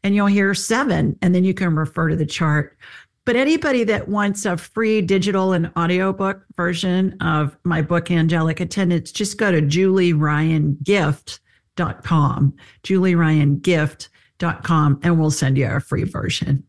And 0.02 0.14
you'll 0.14 0.26
hear 0.26 0.54
seven, 0.54 1.18
and 1.20 1.34
then 1.34 1.44
you 1.44 1.52
can 1.52 1.74
refer 1.74 2.08
to 2.08 2.16
the 2.16 2.24
chart. 2.24 2.78
But 3.24 3.36
anybody 3.36 3.84
that 3.84 4.08
wants 4.08 4.46
a 4.46 4.56
free 4.56 5.02
digital 5.02 5.52
and 5.52 5.70
audiobook 5.76 6.44
version 6.56 7.16
of 7.20 7.58
my 7.64 7.82
book, 7.82 8.10
Angelic 8.10 8.60
Attendants, 8.60 9.10
just 9.10 9.36
go 9.36 9.50
to 9.50 9.60
julieryangift.com, 9.60 12.54
julieryangift.com, 12.84 15.00
and 15.02 15.18
we'll 15.18 15.30
send 15.32 15.58
you 15.58 15.66
a 15.66 15.80
free 15.80 16.04
version. 16.04 16.62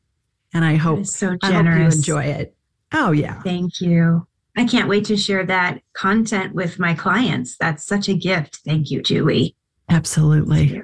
And 0.53 0.63
I 0.63 0.75
hope 0.75 1.05
so 1.05 1.38
generous. 1.43 1.45
I 1.45 1.62
hope 1.63 1.77
you 1.77 1.97
enjoy 1.97 2.23
it. 2.23 2.55
Oh 2.93 3.12
yeah. 3.12 3.41
Thank 3.41 3.81
you. 3.81 4.27
I 4.55 4.65
can't 4.65 4.89
wait 4.89 5.05
to 5.05 5.17
share 5.17 5.45
that 5.45 5.81
content 5.93 6.55
with 6.55 6.79
my 6.79 6.95
clients. 6.95 7.57
That's 7.57 7.86
such 7.86 8.10
a 8.10 8.15
gift. 8.15 8.62
Thank 8.65 8.89
you, 8.89 9.03
Julie. 9.03 9.55
Absolutely. 9.89 10.81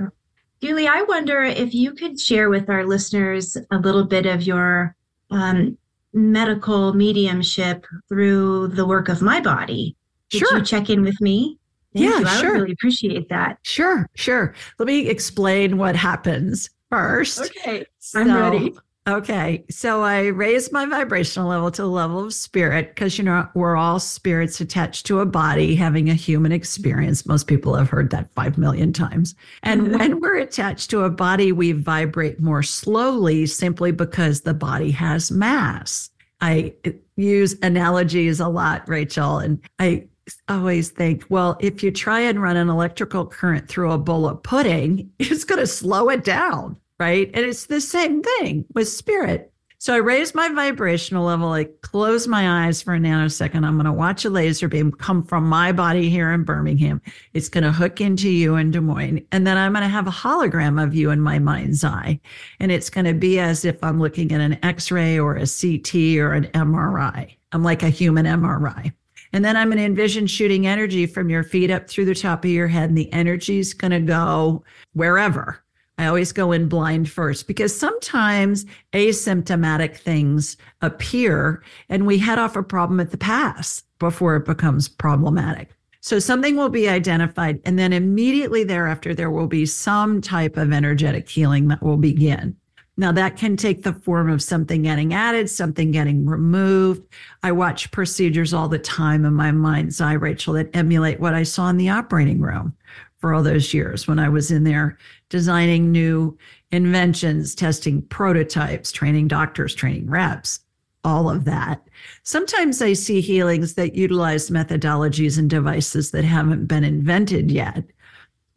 Julie, 0.61 0.87
I 0.87 1.01
wonder 1.03 1.43
if 1.43 1.73
you 1.73 1.93
could 1.93 2.19
share 2.19 2.49
with 2.49 2.69
our 2.69 2.85
listeners 2.85 3.57
a 3.71 3.77
little 3.77 4.05
bit 4.05 4.27
of 4.27 4.43
your 4.43 4.95
um, 5.31 5.77
medical 6.13 6.93
mediumship 6.93 7.85
through 8.07 8.69
the 8.69 8.85
work 8.85 9.09
of 9.09 9.21
my 9.21 9.41
body. 9.41 9.95
Did 10.29 10.39
sure. 10.39 10.57
you 10.59 10.63
check 10.63 10.89
in 10.89 11.01
with 11.01 11.19
me? 11.19 11.57
Thank 11.93 12.05
yeah, 12.05 12.19
you. 12.19 12.25
I 12.25 12.41
sure. 12.41 12.53
really 12.53 12.71
appreciate 12.73 13.29
that. 13.29 13.57
Sure, 13.63 14.07
sure. 14.15 14.53
Let 14.77 14.87
me 14.87 15.07
explain 15.07 15.77
what 15.77 15.95
happens 15.95 16.69
first. 16.89 17.41
Okay, 17.41 17.85
I'm 18.15 18.33
ready 18.33 18.73
Okay. 19.05 19.65
So 19.69 20.01
I 20.01 20.27
raised 20.27 20.71
my 20.71 20.85
vibrational 20.85 21.49
level 21.49 21.69
to 21.71 21.81
the 21.81 21.89
level 21.89 22.23
of 22.23 22.33
spirit 22.33 22.89
because, 22.89 23.17
you 23.17 23.25
know, 23.25 23.49
we're 23.53 23.75
all 23.75 23.99
spirits 23.99 24.61
attached 24.61 25.05
to 25.07 25.19
a 25.19 25.25
body 25.25 25.75
having 25.75 26.09
a 26.09 26.13
human 26.13 26.53
experience. 26.53 27.25
Most 27.25 27.47
people 27.47 27.75
have 27.75 27.89
heard 27.89 28.11
that 28.11 28.33
5 28.33 28.57
million 28.57 28.93
times. 28.93 29.35
And 29.61 29.81
mm-hmm. 29.81 29.97
when 29.97 30.19
we're 30.21 30.37
attached 30.37 30.89
to 30.91 31.01
a 31.01 31.09
body, 31.09 31.51
we 31.51 31.73
vibrate 31.73 32.39
more 32.39 32.63
slowly 32.63 33.45
simply 33.45 33.91
because 33.91 34.41
the 34.41 34.53
body 34.53 34.91
has 34.91 35.31
mass. 35.31 36.09
I 36.39 36.73
use 37.17 37.57
analogies 37.61 38.39
a 38.39 38.47
lot, 38.47 38.87
Rachel, 38.87 39.39
and 39.39 39.59
I 39.79 40.07
always 40.47 40.89
think, 40.89 41.25
well, 41.27 41.57
if 41.59 41.83
you 41.83 41.91
try 41.91 42.21
and 42.21 42.41
run 42.41 42.55
an 42.55 42.69
electrical 42.69 43.25
current 43.25 43.67
through 43.67 43.91
a 43.91 43.97
bowl 43.97 44.27
of 44.27 44.41
pudding, 44.43 45.11
it's 45.19 45.43
going 45.43 45.59
to 45.59 45.67
slow 45.67 46.09
it 46.09 46.23
down 46.23 46.77
right? 47.03 47.29
And 47.33 47.45
it's 47.45 47.65
the 47.65 47.81
same 47.81 48.23
thing 48.23 48.63
with 48.73 48.87
spirit. 48.87 49.51
So 49.77 49.93
I 49.93 49.97
raise 49.97 50.33
my 50.33 50.47
vibrational 50.47 51.25
level. 51.25 51.51
I 51.51 51.65
close 51.81 52.25
my 52.25 52.65
eyes 52.65 52.81
for 52.81 52.93
a 52.93 52.97
nanosecond. 52.97 53.65
I'm 53.65 53.73
going 53.73 53.83
to 53.83 53.91
watch 53.91 54.23
a 54.23 54.29
laser 54.29 54.69
beam 54.69 54.93
come 54.93 55.21
from 55.21 55.45
my 55.45 55.73
body 55.73 56.09
here 56.09 56.31
in 56.31 56.45
Birmingham. 56.45 57.01
It's 57.33 57.49
going 57.49 57.65
to 57.65 57.73
hook 57.73 57.99
into 57.99 58.29
you 58.29 58.55
in 58.55 58.71
Des 58.71 58.79
Moines. 58.79 59.27
And 59.33 59.45
then 59.45 59.57
I'm 59.57 59.73
going 59.73 59.83
to 59.83 59.89
have 59.89 60.07
a 60.07 60.11
hologram 60.11 60.81
of 60.81 60.95
you 60.95 61.09
in 61.09 61.19
my 61.19 61.37
mind's 61.37 61.83
eye. 61.83 62.21
And 62.61 62.71
it's 62.71 62.89
going 62.89 63.03
to 63.03 63.13
be 63.13 63.37
as 63.39 63.65
if 63.65 63.83
I'm 63.83 63.99
looking 63.99 64.31
at 64.31 64.39
an 64.39 64.57
x 64.63 64.89
ray 64.89 65.19
or 65.19 65.35
a 65.35 65.39
CT 65.39 66.17
or 66.19 66.31
an 66.31 66.45
MRI. 66.53 67.35
I'm 67.51 67.63
like 67.63 67.83
a 67.83 67.89
human 67.89 68.25
MRI. 68.25 68.93
And 69.33 69.43
then 69.43 69.57
I'm 69.57 69.67
going 69.67 69.79
to 69.79 69.83
envision 69.83 70.27
shooting 70.27 70.65
energy 70.65 71.05
from 71.05 71.29
your 71.29 71.43
feet 71.43 71.69
up 71.69 71.89
through 71.89 72.05
the 72.05 72.15
top 72.15 72.45
of 72.45 72.51
your 72.51 72.69
head. 72.69 72.87
And 72.87 72.97
the 72.97 73.11
energy 73.11 73.59
is 73.59 73.73
going 73.73 73.91
to 73.91 73.99
go 73.99 74.63
wherever 74.93 75.61
I 75.97 76.07
always 76.07 76.31
go 76.31 76.51
in 76.51 76.67
blind 76.67 77.09
first 77.09 77.47
because 77.47 77.77
sometimes 77.77 78.65
asymptomatic 78.93 79.95
things 79.95 80.57
appear 80.81 81.63
and 81.89 82.05
we 82.05 82.17
head 82.17 82.39
off 82.39 82.55
a 82.55 82.63
problem 82.63 82.99
at 82.99 83.11
the 83.11 83.17
pass 83.17 83.83
before 83.99 84.35
it 84.35 84.45
becomes 84.45 84.89
problematic. 84.89 85.69
So 86.01 86.19
something 86.19 86.57
will 86.57 86.67
be 86.67 86.89
identified, 86.89 87.61
and 87.63 87.79
then 87.79 87.93
immediately 87.93 88.65
thereafter, 88.65 89.15
there 89.15 89.31
will 89.31 89.47
be 89.47 89.65
some 89.65 90.19
type 90.19 90.57
of 90.57 90.73
energetic 90.73 91.29
healing 91.29 91.69
that 91.69 91.81
will 91.81 91.95
begin. 91.95 92.57
Now, 92.97 93.13
that 93.13 93.37
can 93.37 93.55
take 93.55 93.83
the 93.83 93.93
form 93.93 94.29
of 94.29 94.41
something 94.41 94.83
getting 94.83 95.13
added, 95.13 95.49
something 95.49 95.91
getting 95.91 96.25
removed. 96.25 97.01
I 97.41 97.53
watch 97.53 97.89
procedures 97.91 98.53
all 98.53 98.67
the 98.67 98.77
time 98.77 99.23
in 99.23 99.33
my 99.33 99.51
mind's 99.51 100.01
eye, 100.01 100.13
Rachel, 100.13 100.55
that 100.55 100.75
emulate 100.75 101.21
what 101.21 101.33
I 101.33 101.43
saw 101.43 101.69
in 101.69 101.77
the 101.77 101.89
operating 101.89 102.41
room 102.41 102.75
for 103.23 103.33
all 103.33 103.41
those 103.41 103.73
years 103.73 104.05
when 104.05 104.19
I 104.19 104.27
was 104.27 104.51
in 104.51 104.65
there 104.65 104.97
designing 105.29 105.93
new 105.93 106.37
inventions, 106.73 107.55
testing 107.55 108.01
prototypes, 108.01 108.91
training 108.91 109.29
doctors, 109.29 109.73
training 109.73 110.09
reps, 110.09 110.59
all 111.05 111.29
of 111.29 111.45
that. 111.45 111.87
Sometimes 112.23 112.81
I 112.81 112.91
see 112.91 113.21
healings 113.21 113.75
that 113.75 113.95
utilize 113.95 114.49
methodologies 114.49 115.37
and 115.37 115.49
devices 115.49 116.11
that 116.11 116.25
haven't 116.25 116.65
been 116.65 116.83
invented 116.83 117.49
yet. 117.49 117.85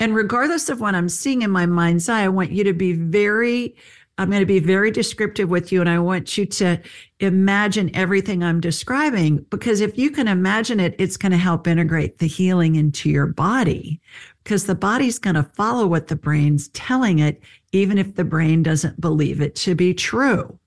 And 0.01 0.17
regardless 0.17 0.69
of 0.69 0.81
what 0.81 0.97
I'm 0.97 1.09
seeing 1.09 1.43
in 1.43 1.51
my 1.53 1.67
mind's 1.67 2.09
eye, 2.09 2.25
I 2.25 2.29
want 2.29 2.51
you 2.51 2.65
to 2.65 2.73
be 2.73 2.93
very, 2.93 3.77
I'm 4.19 4.31
going 4.31 4.41
to 4.41 4.47
be 4.47 4.61
very 4.61 4.91
descriptive 4.91 5.51
with 5.51 5.71
you. 5.71 5.81
And 5.81 5.91
I 5.91 5.99
want 5.99 6.39
you 6.39 6.47
to 6.47 6.81
imagine 7.21 7.95
everything 7.95 8.43
I'm 8.43 8.61
describing 8.61 9.45
because 9.51 9.81
if 9.81 9.99
you 9.99 10.11
can 10.11 10.27
imagine 10.27 10.81
it, 10.81 10.95
it's 10.99 11.19
going 11.19 11.33
to 11.33 11.39
help 11.39 11.67
integrate 11.67 12.19
the 12.19 12.27
healing 12.27 12.77
into 12.77 13.11
your 13.11 13.27
body 13.27 14.01
because 14.43 14.65
the 14.65 14.75
body's 14.75 15.19
going 15.19 15.37
to 15.37 15.43
follow 15.43 15.87
what 15.87 16.07
the 16.07 16.17
brain's 16.17 16.69
telling 16.69 17.19
it, 17.19 17.43
even 17.73 17.99
if 17.99 18.15
the 18.15 18.25
brain 18.25 18.63
doesn't 18.63 19.01
believe 19.01 19.41
it 19.41 19.55
to 19.57 19.75
be 19.75 19.93
true. 19.93 20.59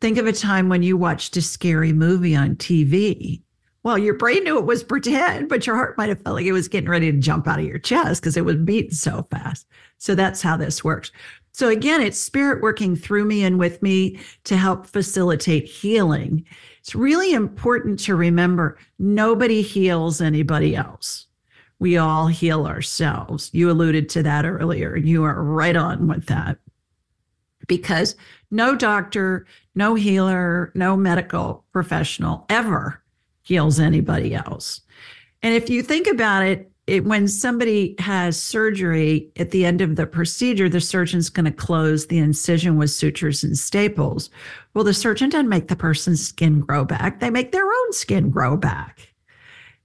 Think 0.00 0.18
of 0.18 0.26
a 0.26 0.32
time 0.32 0.68
when 0.68 0.82
you 0.82 0.96
watched 0.96 1.36
a 1.36 1.42
scary 1.42 1.92
movie 1.92 2.34
on 2.34 2.56
TV. 2.56 3.40
Well, 3.84 3.98
your 3.98 4.14
brain 4.14 4.44
knew 4.44 4.58
it 4.58 4.64
was 4.64 4.82
pretend, 4.82 5.48
but 5.48 5.66
your 5.66 5.76
heart 5.76 5.96
might 5.98 6.08
have 6.08 6.22
felt 6.22 6.36
like 6.36 6.46
it 6.46 6.52
was 6.52 6.68
getting 6.68 6.88
ready 6.88 7.12
to 7.12 7.18
jump 7.18 7.46
out 7.46 7.58
of 7.58 7.66
your 7.66 7.78
chest 7.78 8.22
because 8.22 8.36
it 8.36 8.44
was 8.44 8.56
beating 8.56 8.90
so 8.90 9.26
fast. 9.30 9.66
So 9.98 10.14
that's 10.14 10.42
how 10.42 10.56
this 10.56 10.82
works. 10.82 11.12
So 11.54 11.68
again, 11.68 12.02
it's 12.02 12.18
spirit 12.18 12.62
working 12.62 12.94
through 12.96 13.24
me 13.24 13.42
and 13.42 13.58
with 13.58 13.82
me 13.82 14.20
to 14.44 14.56
help 14.56 14.86
facilitate 14.86 15.64
healing. 15.64 16.44
It's 16.80 16.94
really 16.94 17.32
important 17.32 17.98
to 18.00 18.14
remember 18.14 18.76
nobody 18.98 19.62
heals 19.62 20.20
anybody 20.20 20.76
else 20.76 21.26
we 21.78 21.96
all 21.96 22.28
heal 22.28 22.66
ourselves. 22.66 23.50
You 23.52 23.70
alluded 23.70 24.08
to 24.10 24.22
that 24.22 24.46
earlier, 24.46 24.96
you 24.96 25.24
are 25.24 25.42
right 25.42 25.76
on 25.76 26.08
with 26.08 26.26
that. 26.26 26.58
Because 27.66 28.16
no 28.50 28.74
doctor, 28.74 29.46
no 29.74 29.94
healer, 29.94 30.70
no 30.74 30.96
medical 30.96 31.64
professional 31.72 32.46
ever 32.48 33.02
heals 33.42 33.80
anybody 33.80 34.34
else. 34.34 34.80
And 35.42 35.54
if 35.54 35.68
you 35.68 35.82
think 35.82 36.06
about 36.06 36.44
it, 36.44 36.70
it, 36.86 37.04
when 37.04 37.28
somebody 37.28 37.94
has 37.98 38.40
surgery 38.40 39.30
at 39.36 39.50
the 39.50 39.64
end 39.64 39.80
of 39.80 39.96
the 39.96 40.06
procedure, 40.06 40.68
the 40.68 40.80
surgeon's 40.80 41.30
going 41.30 41.46
to 41.46 41.52
close 41.52 42.06
the 42.06 42.18
incision 42.18 42.76
with 42.76 42.90
sutures 42.90 43.42
and 43.42 43.56
staples. 43.56 44.28
Well, 44.74 44.84
the 44.84 44.92
surgeon 44.92 45.30
doesn't 45.30 45.48
make 45.48 45.68
the 45.68 45.76
person's 45.76 46.26
skin 46.26 46.60
grow 46.60 46.84
back, 46.84 47.20
they 47.20 47.30
make 47.30 47.52
their 47.52 47.66
own 47.66 47.92
skin 47.92 48.30
grow 48.30 48.56
back. 48.56 49.14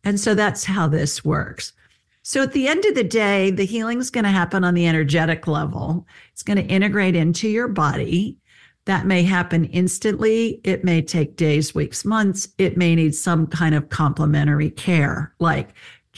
And 0.03 0.19
so 0.19 0.33
that's 0.35 0.63
how 0.63 0.88
this 0.88 1.23
works. 1.23 1.73
So 2.21 2.43
at 2.43 2.53
the 2.53 2.67
end 2.67 2.85
of 2.85 2.95
the 2.95 3.03
day, 3.03 3.51
the 3.51 3.65
healing 3.65 3.99
is 3.99 4.09
going 4.09 4.25
to 4.25 4.29
happen 4.29 4.63
on 4.63 4.73
the 4.73 4.88
energetic 4.88 5.47
level. 5.47 6.05
It's 6.31 6.43
going 6.43 6.57
to 6.57 6.73
integrate 6.73 7.15
into 7.15 7.47
your 7.47 7.67
body. 7.67 8.38
That 8.85 9.05
may 9.05 9.23
happen 9.23 9.65
instantly. 9.65 10.62
It 10.63 10.83
may 10.83 11.01
take 11.01 11.38
days, 11.38 11.75
weeks, 11.75 12.05
months. 12.05 12.47
It 12.57 12.77
may 12.77 12.95
need 12.95 13.15
some 13.15 13.47
kind 13.47 13.75
of 13.75 13.89
complementary 13.89 14.69
care, 14.69 15.33
like 15.39 15.69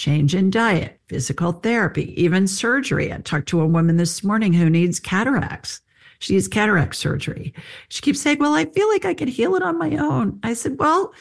change 0.02 0.34
in 0.34 0.50
diet, 0.50 1.00
physical 1.08 1.52
therapy, 1.52 2.20
even 2.22 2.48
surgery. 2.48 3.14
I 3.14 3.18
talked 3.18 3.48
to 3.50 3.62
a 3.62 3.68
woman 3.68 3.98
this 3.98 4.24
morning 4.24 4.52
who 4.52 4.70
needs 4.70 5.00
cataracts. 5.00 5.80
She 6.18 6.34
needs 6.34 6.48
cataract 6.48 6.96
surgery. 6.96 7.54
She 7.90 8.02
keeps 8.02 8.20
saying, 8.20 8.40
Well, 8.40 8.54
I 8.54 8.66
feel 8.66 8.90
like 8.90 9.06
I 9.06 9.14
could 9.14 9.30
heal 9.30 9.56
it 9.56 9.64
on 9.64 9.78
my 9.78 9.96
own. 9.98 10.40
I 10.44 10.54
said, 10.54 10.80
Well, 10.80 11.14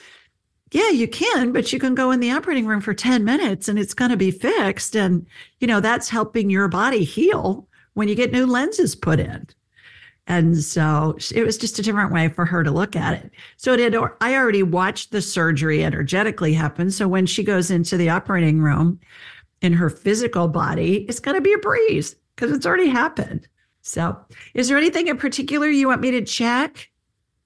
yeah, 0.73 0.90
you 0.90 1.09
can, 1.09 1.53
but 1.53 1.73
you 1.73 1.79
can 1.79 1.95
go 1.95 2.11
in 2.11 2.21
the 2.21 2.31
operating 2.31 2.66
room 2.66 2.81
for 2.81 2.95
10 2.95 3.23
minutes 3.25 3.69
and 3.69 3.79
it's 3.79 3.95
going 3.95 4.12
to 4.12 4.16
be 4.16 4.31
fixed. 4.31 4.97
And, 4.97 5.27
you 5.59 5.66
know, 5.66 5.81
that's 5.81 6.09
helping 6.09 6.49
your 6.49 6.69
body 6.69 7.05
heal 7.05 7.69
when 7.95 8.09
you 8.09 8.14
get 8.14 8.33
new 8.33 8.47
lenses 8.47 8.95
put 8.95 9.21
in. 9.21 9.47
And 10.31 10.62
so 10.62 11.19
it 11.35 11.45
was 11.45 11.59
just 11.59 11.81
a 11.81 11.83
different 11.83 12.12
way 12.12 12.29
for 12.29 12.47
her 12.47 12.62
to 12.62 12.71
look 12.71 12.95
at 12.95 13.14
it. 13.14 13.33
So 13.57 13.73
it 13.73 13.81
had, 13.81 13.97
I 14.21 14.37
already 14.37 14.62
watched 14.62 15.11
the 15.11 15.21
surgery 15.21 15.85
energetically 15.85 16.53
happen. 16.53 16.93
So 16.93 17.09
when 17.09 17.27
she 17.27 17.43
goes 17.43 17.69
into 17.69 17.97
the 17.97 18.11
operating 18.11 18.62
room 18.62 19.01
in 19.61 19.73
her 19.73 19.90
physical 19.90 20.47
body, 20.47 21.05
it's 21.09 21.19
going 21.19 21.35
to 21.35 21.40
be 21.40 21.53
a 21.53 21.59
breeze 21.59 22.14
because 22.37 22.53
it's 22.53 22.64
already 22.64 22.87
happened. 22.87 23.49
So 23.83 24.16
is 24.55 24.69
there 24.69 24.79
anything 24.79 25.09
in 25.09 25.16
particular 25.16 25.66
you 25.66 25.88
want 25.88 26.01
me 26.01 26.12
to 26.12 26.23
check? 26.23 26.88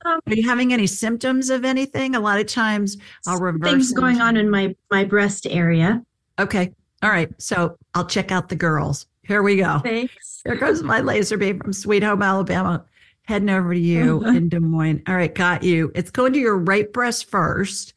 Um, 0.05 0.21
Are 0.27 0.35
you 0.35 0.47
having 0.47 0.75
any 0.75 0.87
symptoms 0.87 1.49
of 1.49 1.65
anything? 1.65 2.15
A 2.15 2.21
lot 2.21 2.39
of 2.39 2.47
times 2.49 2.99
I'll 3.27 3.41
reverse 3.41 3.71
things 3.71 3.93
going 3.93 4.21
on 4.21 4.37
in 4.37 4.51
my 4.51 4.77
my 4.91 5.05
breast 5.05 5.47
area. 5.47 6.05
Okay. 6.39 6.75
All 7.03 7.09
right. 7.09 7.31
So 7.41 7.79
I'll 7.95 8.05
check 8.05 8.31
out 8.31 8.51
the 8.51 8.57
girls. 8.57 9.07
Here 9.27 9.43
we 9.43 9.57
go. 9.57 9.79
Thanks. 9.81 10.43
Here 10.45 10.57
goes 10.57 10.83
my 10.83 11.01
laser 11.01 11.37
beam 11.37 11.59
from 11.59 11.73
Sweet 11.73 12.03
Home, 12.03 12.23
Alabama. 12.23 12.85
Heading 13.23 13.49
over 13.49 13.73
to 13.73 13.81
you 13.81 14.21
uh-huh. 14.21 14.31
in 14.37 14.49
Des 14.49 14.61
Moines. 14.61 15.03
All 15.07 15.15
right, 15.15 15.35
got 15.35 15.63
you. 15.63 15.91
It's 15.95 16.11
going 16.11 16.33
to 16.35 16.39
your 16.39 16.59
right 16.59 16.93
breast 16.93 17.31
first. 17.31 17.95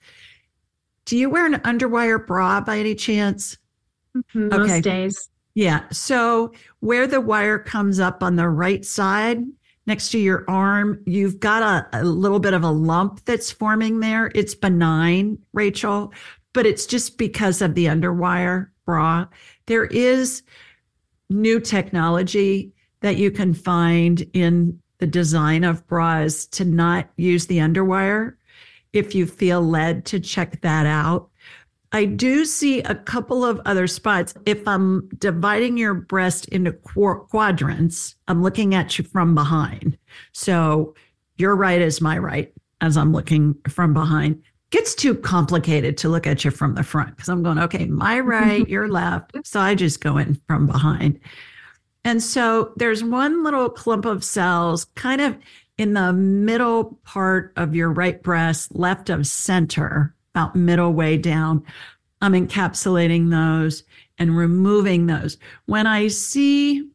Do 1.05 1.17
you 1.17 1.29
wear 1.29 1.45
an 1.45 1.59
underwire 1.61 2.25
bra 2.25 2.61
by 2.61 2.79
any 2.79 2.95
chance? 2.95 3.57
Mm-hmm, 4.15 4.53
okay. 4.53 4.57
Most 4.57 4.83
days. 4.83 5.29
Yeah. 5.53 5.83
So 5.91 6.53
where 6.79 7.07
the 7.07 7.19
wire 7.19 7.59
comes 7.59 7.99
up 7.99 8.23
on 8.23 8.35
the 8.35 8.47
right 8.47 8.85
side, 8.85 9.43
next 9.87 10.11
to 10.11 10.19
your 10.19 10.45
arm, 10.47 11.01
you've 11.05 11.39
got 11.39 11.63
a, 11.63 12.01
a, 12.01 12.03
little 12.03 12.39
bit 12.39 12.53
of 12.53 12.63
a 12.63 12.69
lump 12.69 13.25
that's 13.25 13.51
forming 13.51 13.99
there. 13.99 14.31
It's 14.35 14.53
benign, 14.53 15.39
Rachel, 15.53 16.13
but 16.53 16.65
it's 16.65 16.85
just 16.85 17.17
because 17.17 17.61
of 17.61 17.73
the 17.73 17.85
underwire 17.85 18.69
bra. 18.85 19.25
There 19.65 19.85
is 19.85 20.43
new 21.29 21.59
technology 21.59 22.73
that 23.01 23.17
you 23.17 23.31
can 23.31 23.53
find 23.53 24.25
in 24.33 24.79
the 24.99 25.07
design 25.07 25.63
of 25.63 25.85
bras 25.87 26.45
to 26.47 26.65
not 26.65 27.09
use 27.17 27.47
the 27.47 27.59
underwire 27.59 28.35
if 28.93 29.13
you 29.13 29.25
feel 29.25 29.61
led 29.61 30.05
to 30.05 30.19
check 30.19 30.61
that 30.61 30.85
out. 30.85 31.29
I 31.91 32.05
do 32.05 32.45
see 32.45 32.81
a 32.81 32.95
couple 32.95 33.45
of 33.45 33.61
other 33.65 33.87
spots. 33.87 34.33
If 34.45 34.67
I'm 34.67 35.07
dividing 35.19 35.77
your 35.77 35.93
breast 35.93 36.47
into 36.49 36.73
qu- 36.73 37.25
quadrants, 37.29 38.15
I'm 38.27 38.43
looking 38.43 38.75
at 38.75 38.97
you 38.97 39.05
from 39.05 39.35
behind. 39.35 39.97
So 40.33 40.95
your 41.37 41.55
right 41.55 41.81
is 41.81 42.01
my 42.01 42.17
right 42.17 42.51
as 42.81 42.97
I'm 42.97 43.13
looking 43.13 43.55
from 43.69 43.93
behind. 43.93 44.41
Gets 44.69 44.95
too 44.95 45.15
complicated 45.15 45.97
to 45.99 46.09
look 46.09 46.27
at 46.27 46.43
you 46.43 46.51
from 46.51 46.75
the 46.75 46.83
front 46.83 47.15
because 47.15 47.29
I'm 47.29 47.43
going, 47.43 47.59
okay, 47.59 47.85
my 47.85 48.19
right, 48.21 48.67
your 48.67 48.87
left. 48.87 49.37
So 49.43 49.59
I 49.59 49.75
just 49.75 50.01
go 50.01 50.17
in 50.17 50.39
from 50.47 50.67
behind. 50.67 51.19
And 52.03 52.21
so 52.21 52.73
there's 52.75 53.03
one 53.03 53.43
little 53.43 53.69
clump 53.69 54.05
of 54.05 54.23
cells 54.23 54.85
kind 54.95 55.21
of 55.21 55.37
in 55.77 55.93
the 55.93 56.13
middle 56.13 56.99
part 57.03 57.53
of 57.55 57.75
your 57.75 57.91
right 57.91 58.21
breast, 58.21 58.75
left 58.75 59.09
of 59.09 59.27
center, 59.27 60.15
about 60.33 60.55
middle 60.55 60.93
way 60.93 61.17
down. 61.17 61.63
I'm 62.21 62.33
encapsulating 62.33 63.29
those 63.29 63.83
and 64.17 64.37
removing 64.37 65.05
those. 65.07 65.37
When 65.65 65.85
I 65.85 66.07
see 66.07 66.89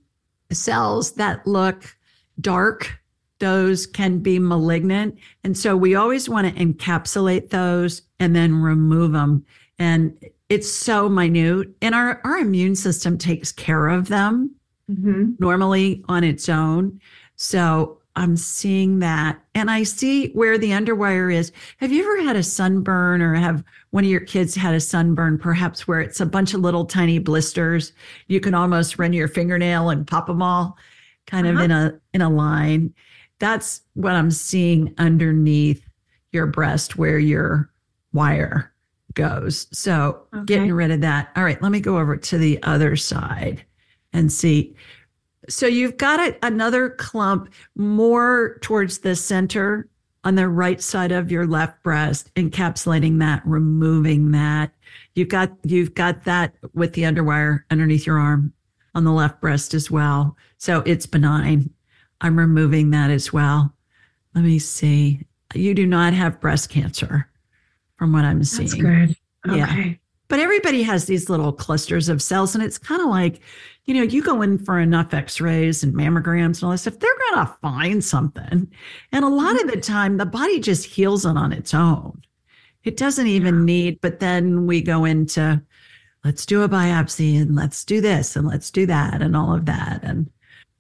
cells 0.51 1.13
that 1.13 1.47
look 1.47 1.97
dark, 2.41 2.99
those 3.43 3.89
can 3.89 4.21
be 4.21 4.39
malignant. 4.39 5.19
And 5.43 5.59
so 5.59 5.77
we 5.77 5.97
always 5.97 6.29
want 6.29 6.47
to 6.47 6.65
encapsulate 6.65 7.51
those 7.51 8.03
and 8.21 8.37
then 8.37 8.55
remove 8.55 9.11
them. 9.11 9.45
And 9.81 10.17
it's 10.49 10.71
so 10.71 11.09
minute. 11.09 11.67
And 11.83 11.93
our, 11.93 12.21
our 12.23 12.39
immune 12.39 12.77
system 12.77 13.19
takes 13.19 13.51
care 13.51 13.89
of 13.89 14.07
them 14.07 14.55
mm-hmm. 14.89 15.33
normally 15.41 16.05
on 16.09 16.23
its 16.23 16.49
own. 16.49 17.01
So 17.35 17.99
I'm 18.15 18.37
seeing 18.37 19.01
that. 19.01 19.43
And 19.57 19.73
I 19.73 19.83
see 19.83 20.29
where 20.35 20.57
the 20.57 20.71
underwire 20.71 21.35
is. 21.35 21.51
Have 21.79 21.91
you 21.91 22.05
ever 22.05 22.23
had 22.23 22.37
a 22.37 22.45
sunburn 22.45 23.23
or 23.23 23.35
have 23.35 23.65
one 23.91 24.05
of 24.05 24.11
your 24.11 24.21
kids 24.21 24.55
had 24.55 24.77
a 24.77 24.81
sunburn, 24.81 25.37
perhaps 25.37 25.89
where 25.89 26.01
it's 26.01 26.21
a 26.21 26.27
bunch 26.27 26.55
of 26.55 26.61
little 26.61 26.85
tiny 26.85 27.19
blisters? 27.19 27.93
You 28.29 28.39
can 28.39 28.55
almost 28.55 29.01
run 29.01 29.13
your 29.13 29.27
fingernail 29.27 29.91
and 29.91 30.07
pop 30.07 30.29
them 30.29 30.43
all 30.43 30.77
kind 31.27 31.49
uh-huh. 31.49 31.59
of 31.59 31.65
in 31.65 31.71
a 31.73 32.01
in 32.15 32.23
a 32.23 32.31
line. 32.31 32.95
That's 33.43 33.81
what 33.95 34.13
I'm 34.13 34.31
seeing 34.31 34.95
underneath 34.99 35.85
your 36.31 36.47
breast 36.47 36.97
where 36.97 37.19
your 37.19 37.73
wire 38.13 38.73
goes. 39.15 39.67
So 39.73 40.23
okay. 40.33 40.45
getting 40.45 40.73
rid 40.73 40.93
of 40.93 41.01
that. 41.01 41.31
All 41.35 41.43
right, 41.43 41.61
let 41.61 41.73
me 41.73 41.81
go 41.81 41.99
over 41.99 42.17
to 42.17 42.39
the 42.39 42.63
other 42.63 42.95
side 42.95 43.65
and 44.13 44.33
see 44.33 44.77
so 45.49 45.67
you've 45.67 45.97
got 45.97 46.21
a, 46.21 46.47
another 46.47 46.91
clump 46.91 47.53
more 47.75 48.59
towards 48.63 48.99
the 48.99 49.17
center 49.17 49.89
on 50.25 50.37
the 50.37 50.49
right 50.49 50.81
side 50.81 51.11
of 51.11 51.33
your 51.33 51.47
left 51.47 51.83
breast, 51.83 52.33
encapsulating 52.35 53.19
that, 53.19 53.43
removing 53.45 54.31
that. 54.31 54.73
You've 55.15 55.29
got 55.29 55.51
you've 55.65 55.95
got 55.95 56.25
that 56.25 56.55
with 56.75 56.93
the 56.93 57.03
underwire 57.03 57.65
underneath 57.71 58.07
your 58.07 58.19
arm 58.19 58.53
on 58.95 59.05
the 59.05 59.13
left 59.13 59.41
breast 59.41 59.75
as 59.75 59.91
well. 59.91 60.37
So 60.59 60.83
it's 60.87 61.07
benign. 61.07 61.71
I'm 62.23 62.39
removing 62.39 62.91
that 62.91 63.11
as 63.11 63.33
well. 63.33 63.75
Let 64.35 64.45
me 64.45 64.59
see. 64.59 65.27
You 65.55 65.75
do 65.75 65.87
not 65.87 66.15
have 66.15 66.41
breast 66.41 66.71
cancer 66.71 67.29
from 67.97 68.13
what 68.13 68.25
I'm 68.25 68.43
seeing. 68.45 68.69
That's 68.69 68.81
good. 68.81 69.17
Okay. 69.49 69.59
Yeah. 69.59 69.95
But 70.29 70.41
everybody 70.41 70.83
has 70.83 71.05
these 71.05 71.29
little 71.29 71.53
clusters 71.53 72.09
of 72.09 72.23
cells, 72.23 72.55
and 72.55 72.65
it's 72.65 72.79
kind 72.79 73.03
of 73.03 73.09
like 73.09 73.43
you 73.85 73.95
know, 73.95 74.03
you 74.03 74.23
go 74.23 74.43
in 74.43 74.59
for 74.59 74.79
enough 74.79 75.13
x-rays 75.13 75.83
and 75.83 75.95
mammograms 75.95 76.59
and 76.59 76.65
all 76.65 76.71
this 76.71 76.83
stuff, 76.83 76.99
they're 76.99 77.11
going 77.31 77.47
to 77.47 77.53
find 77.61 78.05
something. 78.05 78.71
And 79.11 79.25
a 79.25 79.29
lot 79.29 79.61
of 79.61 79.67
the 79.67 79.79
mm-hmm. 79.79 79.93
time, 79.93 80.17
the 80.17 80.27
body 80.27 80.61
just 80.61 80.87
heals 80.87 81.27
it 81.27 81.37
on 81.37 81.53
its 81.53 81.75
own. 81.75 82.23
It 82.85 82.97
doesn't 82.97 83.27
even 83.27 83.61
yeah. 83.61 83.65
need, 83.65 84.01
but 84.01 84.21
then 84.21 84.67
we 84.67 84.83
go 84.83 85.05
into, 85.05 85.61
let's 86.25 86.47
do 86.47 86.63
a 86.63 86.69
biopsy 86.69 87.41
and 87.41 87.57
let's 87.57 87.85
do 87.85 88.01
this 88.01 88.37
and 88.37 88.47
let's 88.47 88.71
do 88.71 88.87
that 88.87 89.21
and 89.21 89.37
all 89.37 89.55
of 89.55 89.67
that. 89.67 90.01
And 90.05 90.31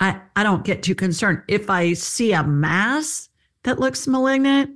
I, 0.02 0.20
I 0.34 0.42
don't 0.42 0.64
get 0.64 0.82
too 0.82 0.96
concerned. 0.96 1.42
If 1.46 1.70
I 1.70 1.92
see 1.92 2.32
a 2.32 2.42
mass 2.42 3.28
that 3.62 3.78
looks 3.78 4.08
malignant, 4.08 4.72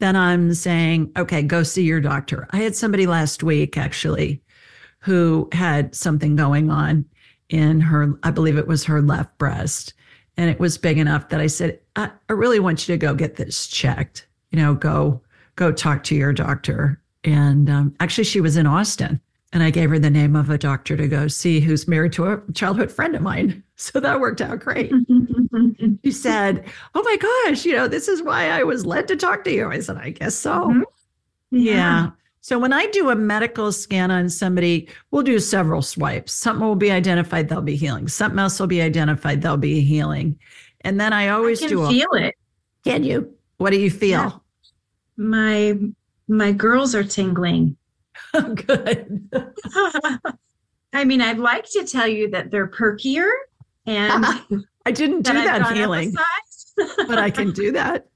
then 0.00 0.16
I'm 0.16 0.52
saying, 0.52 1.12
okay, 1.16 1.40
go 1.40 1.62
see 1.62 1.82
your 1.82 2.02
doctor. 2.02 2.46
I 2.50 2.58
had 2.58 2.76
somebody 2.76 3.06
last 3.06 3.42
week 3.42 3.78
actually 3.78 4.42
who 4.98 5.48
had 5.52 5.94
something 5.94 6.36
going 6.36 6.70
on 6.70 7.06
in 7.48 7.80
her, 7.80 8.18
I 8.22 8.30
believe 8.30 8.58
it 8.58 8.66
was 8.66 8.84
her 8.84 9.00
left 9.00 9.38
breast. 9.38 9.94
And 10.36 10.50
it 10.50 10.60
was 10.60 10.76
big 10.76 10.98
enough 10.98 11.30
that 11.30 11.40
I 11.40 11.46
said, 11.46 11.80
I, 11.96 12.10
I 12.28 12.34
really 12.34 12.60
want 12.60 12.86
you 12.86 12.94
to 12.94 12.98
go 12.98 13.14
get 13.14 13.36
this 13.36 13.66
checked. 13.66 14.26
You 14.50 14.58
know, 14.58 14.74
go 14.74 15.22
go 15.54 15.72
talk 15.72 16.02
to 16.04 16.14
your 16.14 16.34
doctor. 16.34 17.00
And 17.24 17.70
um, 17.70 17.94
actually, 17.98 18.24
she 18.24 18.42
was 18.42 18.58
in 18.58 18.66
Austin, 18.66 19.20
and 19.56 19.62
I 19.62 19.70
gave 19.70 19.88
her 19.88 19.98
the 19.98 20.10
name 20.10 20.36
of 20.36 20.50
a 20.50 20.58
doctor 20.58 20.98
to 20.98 21.08
go 21.08 21.28
see 21.28 21.60
who's 21.60 21.88
married 21.88 22.12
to 22.12 22.26
a 22.26 22.42
childhood 22.52 22.92
friend 22.92 23.16
of 23.16 23.22
mine. 23.22 23.62
So 23.78 24.00
that 24.00 24.20
worked 24.20 24.40
out 24.40 24.60
great. 24.60 24.90
she 26.02 26.10
said, 26.10 26.64
"Oh 26.94 27.02
my 27.02 27.16
gosh, 27.18 27.66
you 27.66 27.74
know, 27.74 27.86
this 27.86 28.08
is 28.08 28.22
why 28.22 28.48
I 28.48 28.62
was 28.62 28.86
led 28.86 29.06
to 29.08 29.16
talk 29.16 29.44
to 29.44 29.52
you." 29.52 29.70
I 29.70 29.80
said, 29.80 29.98
"I 29.98 30.10
guess 30.12 30.34
so." 30.34 30.70
Mm-hmm. 30.70 30.82
Yeah. 31.50 31.74
yeah. 31.74 32.10
So 32.40 32.58
when 32.58 32.72
I 32.72 32.86
do 32.86 33.10
a 33.10 33.14
medical 33.14 33.70
scan 33.72 34.10
on 34.10 34.30
somebody, 34.30 34.88
we'll 35.10 35.24
do 35.24 35.38
several 35.38 35.82
swipes. 35.82 36.32
Something 36.32 36.66
will 36.66 36.74
be 36.74 36.90
identified, 36.90 37.50
they'll 37.50 37.60
be 37.60 37.76
healing. 37.76 38.08
Something 38.08 38.38
else 38.38 38.58
will 38.58 38.66
be 38.66 38.80
identified, 38.80 39.42
they'll 39.42 39.58
be 39.58 39.82
healing. 39.82 40.38
And 40.80 40.98
then 40.98 41.12
I 41.12 41.28
always 41.28 41.62
I 41.62 41.66
do 41.66 41.82
a, 41.82 41.88
feel 41.90 42.12
it. 42.14 42.34
Can 42.82 43.04
you? 43.04 43.30
What 43.58 43.72
do 43.72 43.78
you 43.78 43.90
feel? 43.90 44.08
Yeah. 44.08 44.30
My 45.18 45.78
my 46.28 46.52
girls 46.52 46.94
are 46.94 47.04
tingling. 47.04 47.76
Good. 48.66 49.30
I 50.92 51.04
mean, 51.04 51.20
I'd 51.20 51.38
like 51.38 51.68
to 51.70 51.84
tell 51.84 52.06
you 52.06 52.30
that 52.30 52.50
they're 52.50 52.68
perkier 52.68 53.30
and 53.86 54.24
I 54.86 54.92
didn't 54.92 55.22
do 55.22 55.32
that, 55.32 55.62
that 55.62 55.76
healing. 55.76 56.14
but 57.06 57.18
I 57.18 57.30
can 57.30 57.52
do 57.52 57.72
that. 57.72 58.06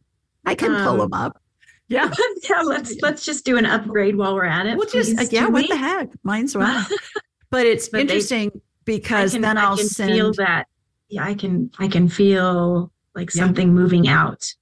I 0.45 0.55
can 0.55 0.75
um, 0.75 0.85
pull 0.85 0.97
them 0.99 1.13
up. 1.13 1.41
Yeah. 1.89 2.13
yeah. 2.49 2.63
Let's 2.63 2.95
let's 3.03 3.25
just 3.25 3.45
do 3.45 3.57
an 3.57 3.67
upgrade 3.67 4.17
while 4.17 4.35
we're 4.35 4.45
at 4.45 4.67
it. 4.67 4.77
We'll 4.77 4.89
just 4.89 5.33
yeah. 5.33 5.49
What 5.49 5.69
the 5.69 5.77
heck? 5.77 6.09
Mine's 6.23 6.57
well. 6.57 6.87
but 7.51 7.67
it's 7.67 7.89
but 7.89 8.01
interesting 8.01 8.51
they, 8.51 8.61
because 8.85 9.33
can, 9.33 9.43
then 9.43 9.59
I'll 9.59 9.77
send... 9.77 10.13
feel 10.13 10.33
that. 10.35 10.67
Yeah, 11.09 11.25
I 11.25 11.35
can 11.35 11.71
I 11.79 11.89
can 11.89 12.09
feel 12.09 12.93
like 13.15 13.31
something 13.31 13.75
moving 13.75 14.09
out 14.09 14.55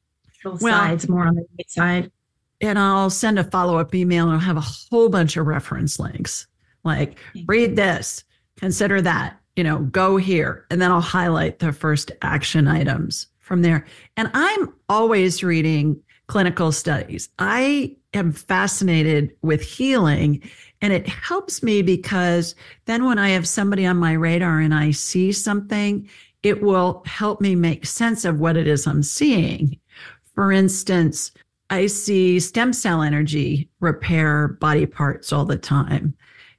both 0.43 0.63
well, 0.63 0.79
sides, 0.79 1.09
more 1.09 1.27
on 1.27 1.35
the 1.35 1.45
right 1.59 1.71
side. 1.71 2.13
And 2.61 2.79
I'll 2.79 3.11
send 3.11 3.39
a 3.39 3.45
follow 3.45 3.79
up 3.79 3.95
email 3.95 4.25
and 4.25 4.35
I'll 4.35 4.41
have 4.41 4.57
a 4.57 4.61
whole 4.61 5.09
bunch 5.09 5.37
of 5.37 5.47
reference 5.47 5.99
links. 5.99 6.47
Like 6.85 7.19
mm-hmm. 7.35 7.45
read 7.47 7.77
this, 7.77 8.25
consider 8.57 9.01
that, 9.03 9.39
you 9.57 9.65
know, 9.65 9.79
go 9.79 10.17
here, 10.17 10.67
and 10.71 10.81
then 10.81 10.91
I'll 10.91 11.01
highlight 11.01 11.59
the 11.59 11.73
first 11.73 12.13
action 12.23 12.69
items 12.69 13.27
from 13.39 13.63
there. 13.63 13.87
And 14.17 14.31
I'm 14.35 14.75
always 14.89 15.43
reading 15.43 16.01
clinical 16.27 16.73
studies. 16.73 17.29
I 17.39 17.97
am 18.15 18.33
fascinated 18.33 19.35
with 19.43 19.63
healing 19.63 20.43
and 20.81 20.93
it 20.93 21.09
helps 21.09 21.63
me 21.63 21.83
because 21.83 22.55
then 22.85 23.05
when 23.05 23.19
I 23.19 23.31
have 23.31 23.49
somebody 23.49 23.85
on 23.87 23.97
my 23.97 24.13
radar 24.13 24.61
and 24.61 24.75
I 24.75 24.93
see 24.93 25.33
something, 25.33 26.09
it 26.43 26.63
will 26.63 27.03
help 27.07 27.41
me 27.41 27.57
make 27.57 27.85
sense 27.85 28.25
of 28.25 28.39
what 28.39 28.57
it 28.57 28.69
is 28.69 28.87
I'm 28.87 29.03
seeing. 29.03 29.79
For 30.35 30.53
instance, 30.53 31.33
I 31.71 31.87
see 31.87 32.41
stem 32.41 32.73
cell 32.73 33.03
energy 33.03 33.69
repair 33.81 34.49
body 34.49 34.87
parts 34.87 35.33
all 35.33 35.45
the 35.45 35.59
time, 35.59 36.15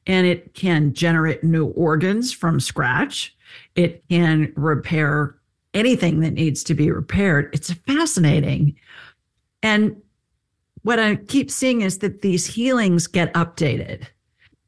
and 0.05 0.27
it 0.27 0.53
can 0.53 0.93
generate 0.93 1.43
new 1.43 1.67
organs 1.67 2.31
from 2.31 2.59
scratch. 2.59 3.35
It 3.75 4.03
can 4.09 4.53
repair 4.55 5.35
anything 5.73 6.19
that 6.19 6.33
needs 6.33 6.63
to 6.65 6.73
be 6.73 6.91
repaired. 6.91 7.49
It's 7.53 7.71
fascinating. 7.71 8.75
And 9.63 10.01
what 10.83 10.99
I 10.99 11.15
keep 11.15 11.51
seeing 11.51 11.81
is 11.81 11.99
that 11.99 12.21
these 12.21 12.45
healings 12.45 13.07
get 13.07 13.33
updated 13.33 14.05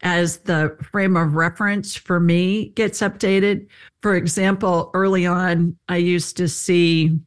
as 0.03 0.39
the 0.39 0.75
frame 0.91 1.15
of 1.15 1.35
reference 1.35 1.95
for 1.95 2.19
me 2.19 2.69
gets 2.69 3.01
updated. 3.01 3.67
For 4.01 4.15
example, 4.15 4.89
early 4.93 5.25
on, 5.25 5.77
I 5.87 5.97
used 5.97 6.37
to 6.37 6.47
see 6.47 7.19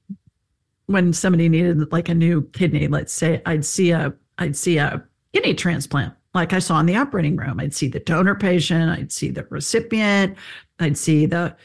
when 0.86 1.12
somebody 1.12 1.48
needed 1.48 1.90
like 1.92 2.08
a 2.08 2.14
new 2.14 2.42
kidney, 2.52 2.88
let's 2.88 3.12
say 3.12 3.42
I'd 3.46 3.64
see 3.64 3.90
a 3.90 4.14
I'd 4.38 4.56
see 4.56 4.78
a 4.78 5.02
kidney 5.32 5.54
transplant 5.54 6.14
like 6.34 6.52
I 6.52 6.58
saw 6.58 6.80
in 6.80 6.86
the 6.86 6.96
operating 6.96 7.36
room. 7.36 7.60
I'd 7.60 7.74
see 7.74 7.88
the 7.88 8.00
donor 8.00 8.34
patient, 8.34 8.90
I'd 8.90 9.12
see 9.12 9.30
the 9.30 9.46
recipient, 9.50 10.36
I'd 10.80 10.98
see 10.98 11.26
the 11.26 11.56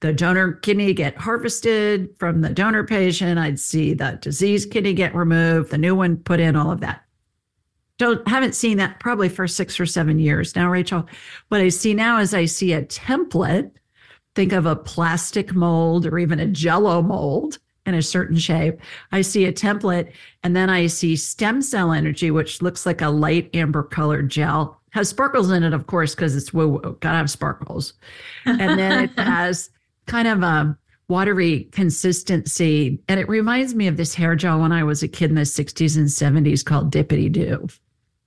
the 0.00 0.12
donor 0.12 0.52
kidney 0.52 0.94
get 0.94 1.16
harvested 1.16 2.08
from 2.18 2.40
the 2.40 2.50
donor 2.50 2.84
patient. 2.84 3.36
I'd 3.36 3.58
see 3.58 3.94
the 3.94 4.16
diseased 4.22 4.70
kidney 4.70 4.94
get 4.94 5.12
removed, 5.12 5.70
the 5.70 5.78
new 5.78 5.96
one 5.96 6.18
put 6.18 6.38
in, 6.38 6.54
all 6.54 6.70
of 6.70 6.80
that. 6.80 7.04
Don't 7.96 8.26
haven't 8.28 8.54
seen 8.54 8.76
that 8.76 9.00
probably 9.00 9.28
for 9.28 9.48
six 9.48 9.80
or 9.80 9.86
seven 9.86 10.20
years 10.20 10.54
now, 10.54 10.70
Rachel. 10.70 11.08
What 11.48 11.60
I 11.60 11.68
see 11.68 11.94
now 11.94 12.20
is 12.20 12.32
I 12.32 12.44
see 12.44 12.72
a 12.72 12.84
template. 12.84 13.72
Think 14.36 14.52
of 14.52 14.66
a 14.66 14.76
plastic 14.76 15.52
mold 15.52 16.06
or 16.06 16.16
even 16.16 16.38
a 16.38 16.46
jello 16.46 17.02
mold 17.02 17.58
in 17.88 17.94
a 17.94 18.02
certain 18.02 18.36
shape. 18.36 18.80
I 19.12 19.22
see 19.22 19.46
a 19.46 19.52
template 19.52 20.12
and 20.42 20.54
then 20.54 20.70
I 20.70 20.86
see 20.86 21.16
stem 21.16 21.62
cell 21.62 21.92
energy, 21.92 22.30
which 22.30 22.62
looks 22.62 22.86
like 22.86 23.00
a 23.00 23.08
light 23.08 23.50
amber 23.54 23.82
colored 23.82 24.28
gel. 24.28 24.80
Has 24.90 25.08
sparkles 25.08 25.50
in 25.50 25.62
it, 25.62 25.72
of 25.72 25.86
course, 25.86 26.14
because 26.14 26.36
it's 26.36 26.52
woo 26.52 26.68
woo. 26.68 26.96
Gotta 27.00 27.18
have 27.18 27.30
sparkles. 27.30 27.94
And 28.44 28.78
then 28.78 29.04
it 29.04 29.10
has 29.18 29.70
kind 30.06 30.28
of 30.28 30.42
a 30.42 30.76
watery 31.08 31.64
consistency. 31.72 33.00
And 33.08 33.18
it 33.18 33.28
reminds 33.28 33.74
me 33.74 33.86
of 33.86 33.96
this 33.96 34.14
hair 34.14 34.36
gel 34.36 34.60
when 34.60 34.72
I 34.72 34.84
was 34.84 35.02
a 35.02 35.08
kid 35.08 35.30
in 35.30 35.36
the 35.36 35.42
60s 35.42 35.96
and 35.96 36.06
70s 36.06 36.64
called 36.64 36.92
Dippity 36.92 37.30
Doo. 37.32 37.66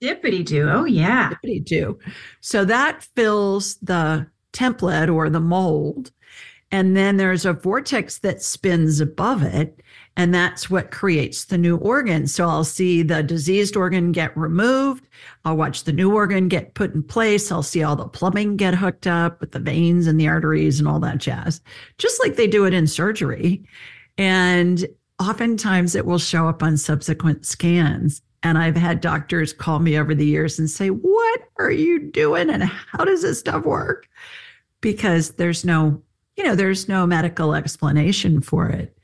Dippity 0.01 0.43
Doo. 0.43 0.67
Oh, 0.69 0.85
yeah. 0.85 1.29
Dippity 1.29 1.63
Doo. 1.63 1.99
So 2.41 2.65
that 2.65 3.03
fills 3.15 3.75
the 3.77 4.27
template 4.53 5.13
or 5.13 5.29
the 5.29 5.39
mold. 5.39 6.11
And 6.71 6.95
then 6.95 7.17
there's 7.17 7.45
a 7.45 7.53
vortex 7.53 8.19
that 8.19 8.41
spins 8.41 9.01
above 9.01 9.43
it. 9.43 9.81
And 10.15 10.33
that's 10.33 10.69
what 10.69 10.91
creates 10.91 11.45
the 11.45 11.57
new 11.57 11.77
organ. 11.77 12.27
So 12.27 12.47
I'll 12.47 12.63
see 12.63 13.01
the 13.01 13.23
diseased 13.23 13.75
organ 13.75 14.11
get 14.11 14.35
removed. 14.37 15.05
I'll 15.45 15.57
watch 15.57 15.83
the 15.83 15.93
new 15.93 16.13
organ 16.13 16.47
get 16.47 16.73
put 16.73 16.93
in 16.93 17.03
place. 17.03 17.51
I'll 17.51 17.63
see 17.63 17.83
all 17.83 17.95
the 17.95 18.07
plumbing 18.07 18.57
get 18.57 18.73
hooked 18.73 19.07
up 19.07 19.39
with 19.41 19.51
the 19.51 19.59
veins 19.59 20.07
and 20.07 20.19
the 20.19 20.27
arteries 20.27 20.79
and 20.79 20.87
all 20.87 20.99
that 21.01 21.17
jazz, 21.17 21.61
just 21.97 22.21
like 22.23 22.35
they 22.35 22.47
do 22.47 22.65
it 22.65 22.73
in 22.73 22.87
surgery. 22.87 23.63
And 24.17 24.85
oftentimes 25.19 25.95
it 25.95 26.05
will 26.05 26.19
show 26.19 26.47
up 26.47 26.63
on 26.63 26.77
subsequent 26.77 27.45
scans. 27.45 28.21
And 28.43 28.57
I've 28.57 28.75
had 28.75 29.01
doctors 29.01 29.53
call 29.53 29.79
me 29.79 29.97
over 29.97 30.15
the 30.15 30.25
years 30.25 30.57
and 30.57 30.69
say, 30.69 30.89
What 30.89 31.41
are 31.59 31.71
you 31.71 31.99
doing? 31.99 32.49
And 32.49 32.63
how 32.63 33.05
does 33.05 33.21
this 33.21 33.39
stuff 33.39 33.65
work? 33.65 34.07
Because 34.81 35.31
there's 35.31 35.63
no, 35.63 36.01
you 36.41 36.47
know, 36.47 36.55
there's 36.55 36.89
no 36.89 37.05
medical 37.05 37.53
explanation 37.53 38.41
for 38.41 38.67
it. 38.67 38.97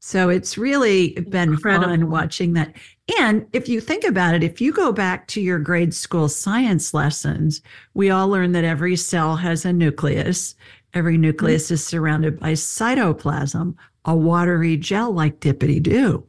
So 0.00 0.28
it's 0.28 0.58
really 0.58 1.12
been 1.12 1.50
Incredible. 1.50 1.90
fun 1.90 2.10
watching 2.10 2.54
that. 2.54 2.74
And 3.20 3.46
if 3.52 3.68
you 3.68 3.80
think 3.80 4.02
about 4.02 4.34
it, 4.34 4.42
if 4.42 4.60
you 4.60 4.72
go 4.72 4.90
back 4.90 5.28
to 5.28 5.40
your 5.40 5.60
grade 5.60 5.94
school 5.94 6.28
science 6.28 6.92
lessons, 6.92 7.62
we 7.94 8.10
all 8.10 8.28
learn 8.28 8.50
that 8.50 8.64
every 8.64 8.96
cell 8.96 9.36
has 9.36 9.64
a 9.64 9.72
nucleus. 9.72 10.56
Every 10.92 11.16
nucleus 11.16 11.66
mm-hmm. 11.66 11.74
is 11.74 11.86
surrounded 11.86 12.40
by 12.40 12.54
cytoplasm, 12.54 13.76
a 14.04 14.16
watery 14.16 14.76
gel 14.76 15.12
like 15.12 15.38
dippity 15.38 15.80
do. 15.80 16.26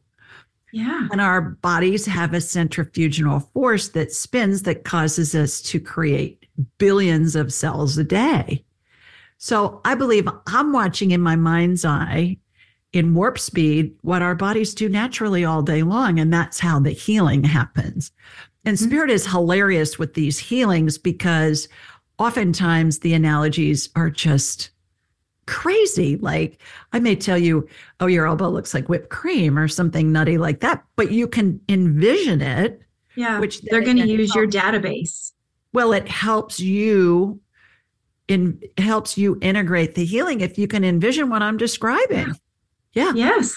Yeah. 0.72 1.08
And 1.12 1.20
our 1.20 1.42
bodies 1.42 2.06
have 2.06 2.36
a 2.36 2.42
centrifugal 2.42 3.40
force 3.40 3.90
that 3.90 4.12
spins 4.12 4.62
that 4.64 4.84
causes 4.84 5.34
us 5.34 5.64
to 5.64 5.80
create 5.80 6.46
billions 6.78 7.36
of 7.36 7.52
cells 7.52 7.98
a 7.98 8.04
day. 8.04 8.64
So 9.38 9.82
I 9.86 9.96
believe 9.96 10.28
I'm 10.48 10.74
watching 10.74 11.12
in 11.12 11.22
my 11.22 11.36
mind's 11.36 11.86
eye 11.86 12.38
in 12.94 13.14
warp 13.14 13.38
speed 13.38 13.96
what 14.02 14.22
our 14.22 14.36
bodies 14.36 14.74
do 14.74 14.90
naturally 14.90 15.46
all 15.46 15.62
day 15.62 15.84
long. 15.84 16.20
And 16.20 16.34
that's 16.34 16.60
how 16.60 16.80
the 16.80 16.92
healing 16.92 17.44
happens. 17.44 18.12
And 18.66 18.78
mm-hmm. 18.78 18.88
spirit 18.88 19.10
is 19.12 19.28
hilarious 19.28 20.00
with 20.00 20.14
these 20.14 20.40
healings 20.40 20.98
because 20.98 21.68
oftentimes 22.18 23.00
the 23.00 23.14
analogies 23.14 23.90
are 23.96 24.10
just 24.10 24.72
crazy. 25.46 26.18
Like 26.18 26.62
I 26.94 27.00
may 27.00 27.16
tell 27.16 27.38
you, 27.38 27.68
oh, 28.00 28.08
your 28.08 28.28
elbow 28.28 28.50
looks 28.50 28.74
like 28.74 28.90
whipped 28.90 29.10
cream 29.10 29.58
or 29.58 29.68
something 29.68 30.12
nutty 30.12 30.38
like 30.38 30.62
that, 30.62 30.84
but 30.96 31.12
you 31.12 31.28
can 31.28 31.60
envision 31.70 32.42
it. 32.42 32.82
Yeah. 33.16 33.40
Which 33.40 33.62
they're 33.62 33.82
going 33.82 33.98
to 33.98 34.08
use 34.08 34.34
helps. 34.34 34.54
your 34.54 34.62
database. 34.62 35.32
Well, 35.74 35.92
it 35.92 36.08
helps 36.08 36.60
you 36.60 37.40
in 38.28 38.60
helps 38.78 39.18
you 39.18 39.38
integrate 39.42 39.96
the 39.96 40.06
healing 40.06 40.42
if 40.42 40.58
you 40.58 40.68
can 40.68 40.84
envision 40.84 41.30
what 41.30 41.42
I'm 41.42 41.58
describing. 41.58 42.34
Yeah. 42.94 43.14
Yes. 43.16 43.56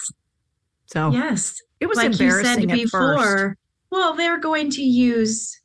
So 0.86 1.10
yes. 1.10 1.60
It 1.80 1.86
was 1.86 1.96
like 1.96 2.12
embarrassing 2.12 2.68
you 2.68 2.86
said 2.88 2.98
before. 2.98 3.56
Well, 3.90 4.14
they're 4.14 4.38
going 4.38 4.70
to 4.70 4.82
use 4.82 5.60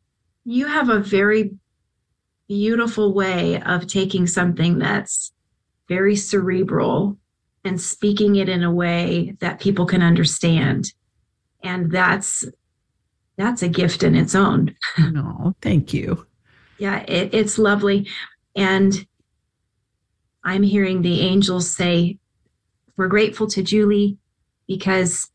you 0.45 0.67
have 0.67 0.89
a 0.89 0.99
very 0.99 1.51
beautiful 2.47 3.13
way 3.13 3.61
of 3.63 3.87
taking 3.87 4.27
something 4.27 4.77
that's 4.77 5.33
very 5.87 6.15
cerebral 6.15 7.17
and 7.63 7.81
speaking 7.81 8.35
it 8.35 8.47
in 8.47 8.63
a 8.63 8.71
way 8.71 9.35
that 9.39 9.59
people 9.59 9.85
can 9.85 10.03
understand 10.03 10.93
and 11.63 11.91
that's 11.91 12.45
that's 13.37 13.63
a 13.63 13.67
gift 13.67 14.03
in 14.03 14.15
its 14.15 14.35
own 14.35 14.75
no 14.99 15.55
thank 15.61 15.93
you 15.93 16.25
yeah 16.77 16.99
it, 17.07 17.33
it's 17.33 17.57
lovely 17.57 18.07
and 18.55 19.05
i'm 20.43 20.63
hearing 20.63 21.01
the 21.01 21.21
angels 21.21 21.69
say 21.69 22.17
we're 22.97 23.07
grateful 23.07 23.47
to 23.47 23.61
julie 23.63 24.17
because 24.67 25.29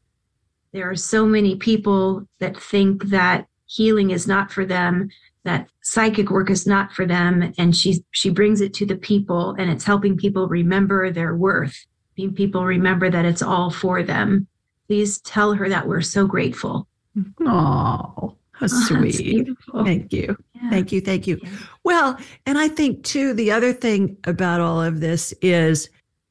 there 0.72 0.88
are 0.88 0.96
so 0.96 1.26
many 1.26 1.56
people 1.56 2.26
that 2.38 2.60
think 2.60 3.04
that 3.04 3.46
healing 3.66 4.10
is 4.10 4.26
not 4.26 4.50
for 4.50 4.64
them 4.64 5.08
that 5.44 5.68
psychic 5.82 6.30
work 6.30 6.50
is 6.50 6.66
not 6.66 6.92
for 6.92 7.06
them 7.06 7.52
and 7.56 7.74
she 7.74 8.04
she 8.10 8.30
brings 8.30 8.60
it 8.60 8.74
to 8.74 8.84
the 8.84 8.96
people 8.96 9.54
and 9.58 9.70
it's 9.70 9.84
helping 9.84 10.16
people 10.16 10.48
remember 10.48 11.10
their 11.10 11.34
worth 11.34 11.86
being 12.20 12.34
people 12.34 12.64
remember 12.64 13.10
that 13.10 13.24
it's 13.24 13.42
all 13.42 13.70
for 13.70 14.02
them. 14.02 14.46
Please 14.86 15.20
tell 15.20 15.54
her 15.54 15.68
that 15.68 15.86
we're 15.86 16.02
so 16.02 16.26
grateful. 16.26 16.86
Oh 17.40 18.36
Oh, 18.62 18.66
how 18.70 18.86
sweet 18.86 19.48
thank 19.84 20.12
you 20.12 20.36
yeah. 20.54 20.70
thank 20.70 20.92
you 20.92 21.00
thank 21.00 21.26
you 21.26 21.38
yeah. 21.42 21.50
well 21.84 22.18
and 22.46 22.58
i 22.58 22.68
think 22.68 23.04
too 23.04 23.32
the 23.34 23.50
other 23.50 23.72
thing 23.72 24.16
about 24.24 24.60
all 24.60 24.82
of 24.82 25.00
this 25.00 25.32
is 25.42 25.88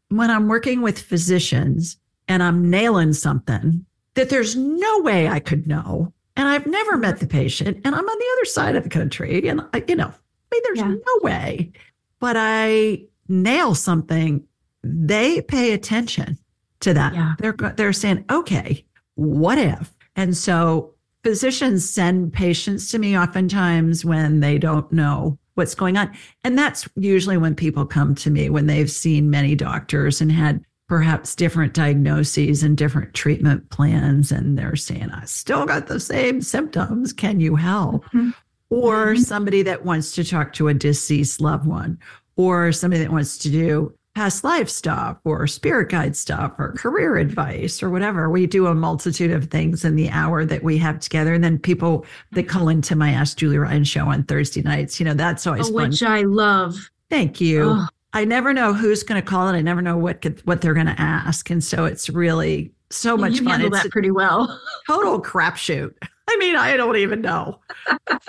when 0.10 0.30
i'm 0.30 0.48
working 0.48 0.82
with 0.82 1.00
physicians 1.00 1.98
and 2.28 2.44
i'm 2.44 2.70
nailing 2.70 3.14
something 3.14 3.86
that 4.14 4.30
there's 4.30 4.56
no 4.56 5.00
way 5.02 5.28
i 5.28 5.40
could 5.40 5.68
know 5.68 6.14
and 6.40 6.48
I've 6.48 6.68
never 6.68 6.96
met 6.96 7.20
the 7.20 7.28
patient, 7.28 7.82
and 7.84 7.94
I'm 7.94 8.08
on 8.08 8.18
the 8.18 8.38
other 8.38 8.46
side 8.46 8.78
of 8.78 8.84
the 8.84 8.90
country, 8.90 9.46
and 9.50 9.60
I, 9.74 9.84
you 9.90 9.96
know, 9.98 10.08
I 10.08 10.56
mean, 10.56 10.62
there's 10.64 10.80
yeah. 10.80 10.88
no 10.88 11.20
way. 11.22 11.74
But 12.22 12.38
I 12.38 13.04
nail 13.28 13.76
something, 13.76 14.46
they 14.82 15.42
pay 15.42 15.74
attention 15.74 16.38
to 16.80 16.94
that. 16.94 17.14
Yeah. 17.14 17.36
They're 17.40 17.74
they're 17.76 17.92
saying, 17.92 18.24
okay, 18.32 18.86
what 19.16 19.58
if? 19.58 19.94
And 20.16 20.36
so 20.36 20.94
physicians 21.24 21.90
send 21.90 22.34
patients 22.34 22.90
to 22.92 23.00
me 23.00 23.18
oftentimes 23.18 24.06
when 24.06 24.40
they 24.40 24.58
don't 24.58 24.92
know 24.92 25.38
what's 25.56 25.76
going 25.76 25.98
on. 25.98 26.12
And 26.44 26.58
that's 26.58 26.88
usually 26.96 27.38
when 27.38 27.56
people 27.56 27.86
come 27.86 28.16
to 28.16 28.30
me 28.30 28.50
when 28.50 28.68
they've 28.68 28.90
seen 28.90 29.30
many 29.30 29.56
doctors 29.56 30.22
and 30.22 30.32
had 30.32 30.64
perhaps 30.88 31.36
different 31.36 31.74
diagnoses 31.74 32.64
and 32.64 32.78
different 32.78 33.14
treatment 33.14 33.70
plans. 33.70 34.32
And 34.32 34.58
they're 34.58 34.76
saying, 34.76 35.12
I 35.12 35.26
still 35.26 35.66
got 35.66 35.88
the 35.88 36.00
same 36.00 36.42
symptoms. 36.42 37.14
Can 37.14 37.40
you 37.40 37.56
help? 37.56 38.06
Mm-hmm. 38.06 38.30
Or 38.70 39.08
mm-hmm. 39.08 39.22
somebody 39.22 39.62
that 39.64 39.86
wants 39.86 40.14
to 40.14 40.24
talk 40.24 40.54
to 40.54 40.68
a 40.68 40.74
deceased 40.74 41.42
loved 41.42 41.66
one, 41.66 42.00
or 42.38 42.72
somebody 42.72 43.04
that 43.04 43.12
wants 43.12 43.38
to 43.40 43.50
do 43.50 43.94
past 44.20 44.44
life 44.44 44.68
stuff 44.68 45.18
or 45.24 45.48
spirit 45.48 45.88
guide 45.88 46.14
stuff 46.14 46.52
or 46.58 46.74
career 46.74 47.16
advice 47.16 47.82
or 47.82 47.90
whatever. 47.90 48.30
We 48.30 48.48
do 48.48 48.68
a 48.68 48.76
multitude 48.76 49.32
of 49.32 49.46
things 49.46 49.86
in 49.86 49.96
the 49.96 50.10
hour 50.10 50.44
that 50.44 50.62
we 50.62 50.78
have 50.80 51.00
together. 51.00 51.34
And 51.34 51.42
then 51.42 51.58
people 51.58 52.06
that 52.34 52.42
mm-hmm. 52.42 52.50
call 52.50 52.68
into 52.68 52.98
my 52.98 53.12
Ask 53.12 53.38
Julie 53.38 53.60
Ryan 53.60 53.86
show 53.86 54.08
on 54.08 54.24
Thursday 54.24 54.62
nights, 54.62 55.00
you 55.00 55.06
know, 55.06 55.14
that's 55.14 55.48
always 55.48 55.70
oh, 55.70 55.74
fun. 55.74 55.92
Which 55.92 56.04
I 56.04 56.24
love. 56.24 56.92
Thank 57.10 57.40
you. 57.40 57.70
Oh. 57.70 57.88
I 58.12 58.26
never 58.26 58.52
know 58.54 58.74
who's 58.74 59.04
going 59.04 59.22
to 59.22 59.26
call 59.26 59.48
it. 59.48 59.54
I 59.54 59.62
never 59.62 59.82
know 59.82 59.96
what 59.96 60.22
could, 60.22 60.46
what 60.46 60.60
they're 60.60 60.74
going 60.74 60.88
to 60.88 61.00
ask, 61.00 61.50
and 61.50 61.64
so 61.64 61.86
it's 61.86 62.10
really 62.10 62.74
so 62.90 63.16
much 63.16 63.34
you 63.34 63.46
fun. 63.46 63.62
Handle 63.62 63.74
it's 63.74 63.84
that 63.84 63.92
pretty 63.92 64.12
well. 64.12 64.60
total 64.88 65.22
crapshoot. 65.22 65.94
I 66.28 66.38
mean, 66.38 66.58
I 66.58 66.76
don't 66.76 66.98
even 66.98 67.22
know 67.22 67.60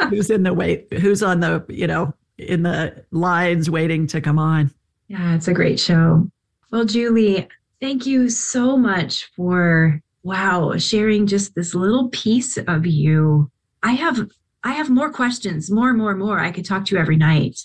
who's 0.09 0.31
in 0.31 0.44
the 0.44 0.53
wait, 0.53 0.92
who's 0.92 1.22
on 1.22 1.40
the 1.40 1.64
you 1.68 1.87
know 1.87 2.14
in 2.38 2.62
the 2.62 3.05
lines 3.11 3.68
waiting 3.70 4.07
to 4.09 4.20
come 4.20 4.38
on. 4.38 4.70
Yeah, 5.10 5.34
it's 5.34 5.48
a 5.48 5.52
great 5.52 5.80
show. 5.80 6.30
Well, 6.70 6.84
Julie, 6.84 7.48
thank 7.80 8.06
you 8.06 8.30
so 8.30 8.76
much 8.76 9.28
for 9.34 10.00
wow 10.22 10.76
sharing 10.78 11.26
just 11.26 11.56
this 11.56 11.74
little 11.74 12.08
piece 12.10 12.56
of 12.56 12.86
you. 12.86 13.50
I 13.82 13.90
have 13.92 14.30
I 14.62 14.72
have 14.72 14.88
more 14.88 15.10
questions, 15.10 15.68
more, 15.68 15.92
more, 15.92 16.14
more. 16.14 16.38
I 16.38 16.52
could 16.52 16.64
talk 16.64 16.84
to 16.84 16.94
you 16.94 17.00
every 17.00 17.16
night. 17.16 17.58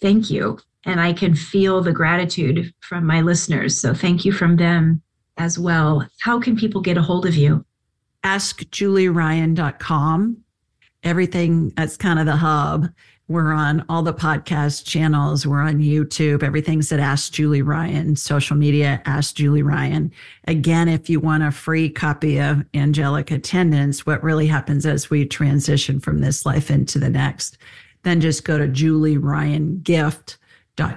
Thank 0.00 0.30
you 0.30 0.58
and 0.86 0.98
I 1.00 1.12
can 1.12 1.34
feel 1.34 1.82
the 1.82 1.92
gratitude 1.92 2.72
from 2.80 3.04
my 3.04 3.20
listeners. 3.20 3.78
So 3.78 3.92
thank 3.92 4.24
you 4.24 4.32
from 4.32 4.56
them 4.56 5.02
as 5.36 5.58
well. 5.58 6.08
How 6.20 6.40
can 6.40 6.56
people 6.56 6.80
get 6.80 6.96
a 6.96 7.02
hold 7.02 7.26
of 7.26 7.34
you? 7.34 7.62
AskJulieRyan.com. 8.24 10.38
Everything 11.02 11.74
that's 11.76 11.98
kind 11.98 12.20
of 12.20 12.26
the 12.26 12.36
hub. 12.36 12.88
We're 13.28 13.52
on 13.52 13.84
all 13.88 14.02
the 14.02 14.14
podcast 14.14 14.84
channels. 14.84 15.46
We're 15.46 15.60
on 15.60 15.80
YouTube. 15.80 16.44
Everything's 16.44 16.92
at 16.92 17.00
Ask 17.00 17.32
Julie 17.32 17.62
Ryan, 17.62 18.14
social 18.14 18.56
media, 18.56 19.02
Ask 19.04 19.34
Julie 19.34 19.62
Ryan. 19.62 20.12
Again, 20.46 20.88
if 20.88 21.10
you 21.10 21.18
want 21.18 21.42
a 21.42 21.50
free 21.50 21.90
copy 21.90 22.38
of 22.40 22.64
Angelic 22.72 23.32
Attendants, 23.32 24.06
what 24.06 24.22
really 24.22 24.46
happens 24.46 24.86
as 24.86 25.10
we 25.10 25.26
transition 25.26 25.98
from 25.98 26.20
this 26.20 26.46
life 26.46 26.70
into 26.70 27.00
the 27.00 27.10
next, 27.10 27.58
then 28.04 28.20
just 28.20 28.44
go 28.44 28.58
to 28.58 28.68
Julie 28.68 29.18
Ryan 29.18 29.80
Gift 29.80 30.38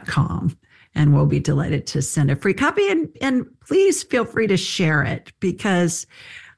com 0.05 0.57
and 0.95 1.13
we'll 1.13 1.25
be 1.25 1.39
delighted 1.39 1.87
to 1.87 2.01
send 2.01 2.29
a 2.29 2.35
free 2.35 2.53
copy 2.53 2.89
and 2.89 3.09
and 3.21 3.45
please 3.65 4.03
feel 4.03 4.25
free 4.25 4.47
to 4.47 4.57
share 4.57 5.03
it 5.03 5.31
because 5.39 6.05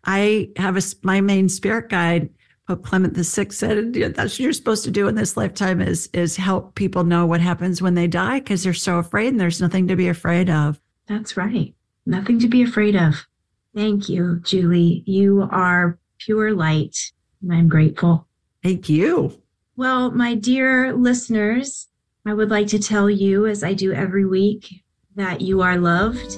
I 0.05 0.49
have 0.57 0.75
a 0.75 0.81
my 1.03 1.21
main 1.21 1.49
spirit 1.49 1.89
guide 1.89 2.29
Pope 2.71 2.85
Clement 2.85 3.15
the 3.15 3.23
Sixth 3.25 3.57
said 3.57 3.93
that's 3.93 4.35
what 4.35 4.39
you're 4.39 4.53
supposed 4.53 4.85
to 4.85 4.91
do 4.91 5.09
in 5.09 5.15
this 5.15 5.35
lifetime 5.35 5.81
is 5.81 6.07
is 6.13 6.37
help 6.37 6.73
people 6.73 7.03
know 7.03 7.25
what 7.25 7.41
happens 7.41 7.81
when 7.81 7.95
they 7.95 8.07
die 8.07 8.39
because 8.39 8.63
they're 8.63 8.73
so 8.73 8.97
afraid 8.97 9.27
and 9.27 9.39
there's 9.41 9.59
nothing 9.59 9.89
to 9.89 9.97
be 9.97 10.07
afraid 10.07 10.49
of. 10.49 10.79
That's 11.05 11.35
right. 11.35 11.75
Nothing 12.05 12.39
to 12.39 12.47
be 12.47 12.63
afraid 12.63 12.95
of. 12.95 13.27
Thank 13.75 14.07
you, 14.07 14.39
Julie. 14.43 15.03
You 15.05 15.49
are 15.51 15.99
pure 16.19 16.53
light, 16.53 17.11
and 17.41 17.51
I'm 17.51 17.67
grateful. 17.67 18.25
Thank 18.63 18.87
you. 18.87 19.37
Well, 19.75 20.11
my 20.11 20.35
dear 20.35 20.93
listeners, 20.93 21.89
I 22.25 22.33
would 22.33 22.49
like 22.49 22.67
to 22.67 22.79
tell 22.79 23.09
you, 23.09 23.47
as 23.47 23.65
I 23.65 23.73
do 23.73 23.91
every 23.91 24.25
week, 24.25 24.81
that 25.17 25.41
you 25.41 25.61
are 25.61 25.75
loved 25.75 26.35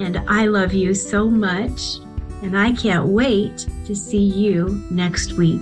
and 0.00 0.20
I 0.26 0.46
love 0.46 0.72
you 0.72 0.94
so 0.94 1.30
much. 1.30 2.00
And 2.42 2.56
I 2.56 2.72
can't 2.72 3.06
wait 3.06 3.66
to 3.86 3.96
see 3.96 4.22
you 4.22 4.84
next 4.90 5.32
week. 5.32 5.60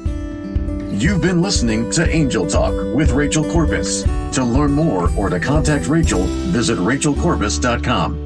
You've 1.01 1.23
been 1.23 1.43
listening 1.43 1.91
to 1.93 2.09
Angel 2.09 2.47
Talk 2.47 2.73
with 2.95 3.11
Rachel 3.11 3.45
Corpus. 3.45 4.05
To 4.35 4.45
learn 4.45 4.73
more 4.73 5.11
or 5.17 5.29
to 5.29 5.41
contact 5.41 5.89
Rachel, 5.89 6.23
visit 6.53 6.79
rachelcorpus.com. 6.79 8.25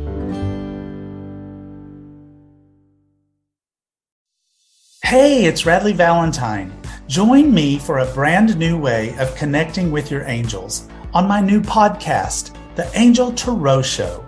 Hey, 5.03 5.46
it's 5.46 5.62
Radleigh 5.62 5.94
Valentine. 5.94 6.70
Join 7.07 7.55
me 7.55 7.78
for 7.78 8.01
a 8.01 8.12
brand 8.12 8.59
new 8.59 8.78
way 8.78 9.16
of 9.18 9.34
connecting 9.34 9.90
with 9.90 10.11
your 10.11 10.24
angels 10.24 10.86
on 11.14 11.26
my 11.26 11.40
new 11.40 11.62
podcast, 11.62 12.55
The 12.76 12.90
Angel 12.94 13.32
Tarot 13.32 13.80
Show. 13.80 14.27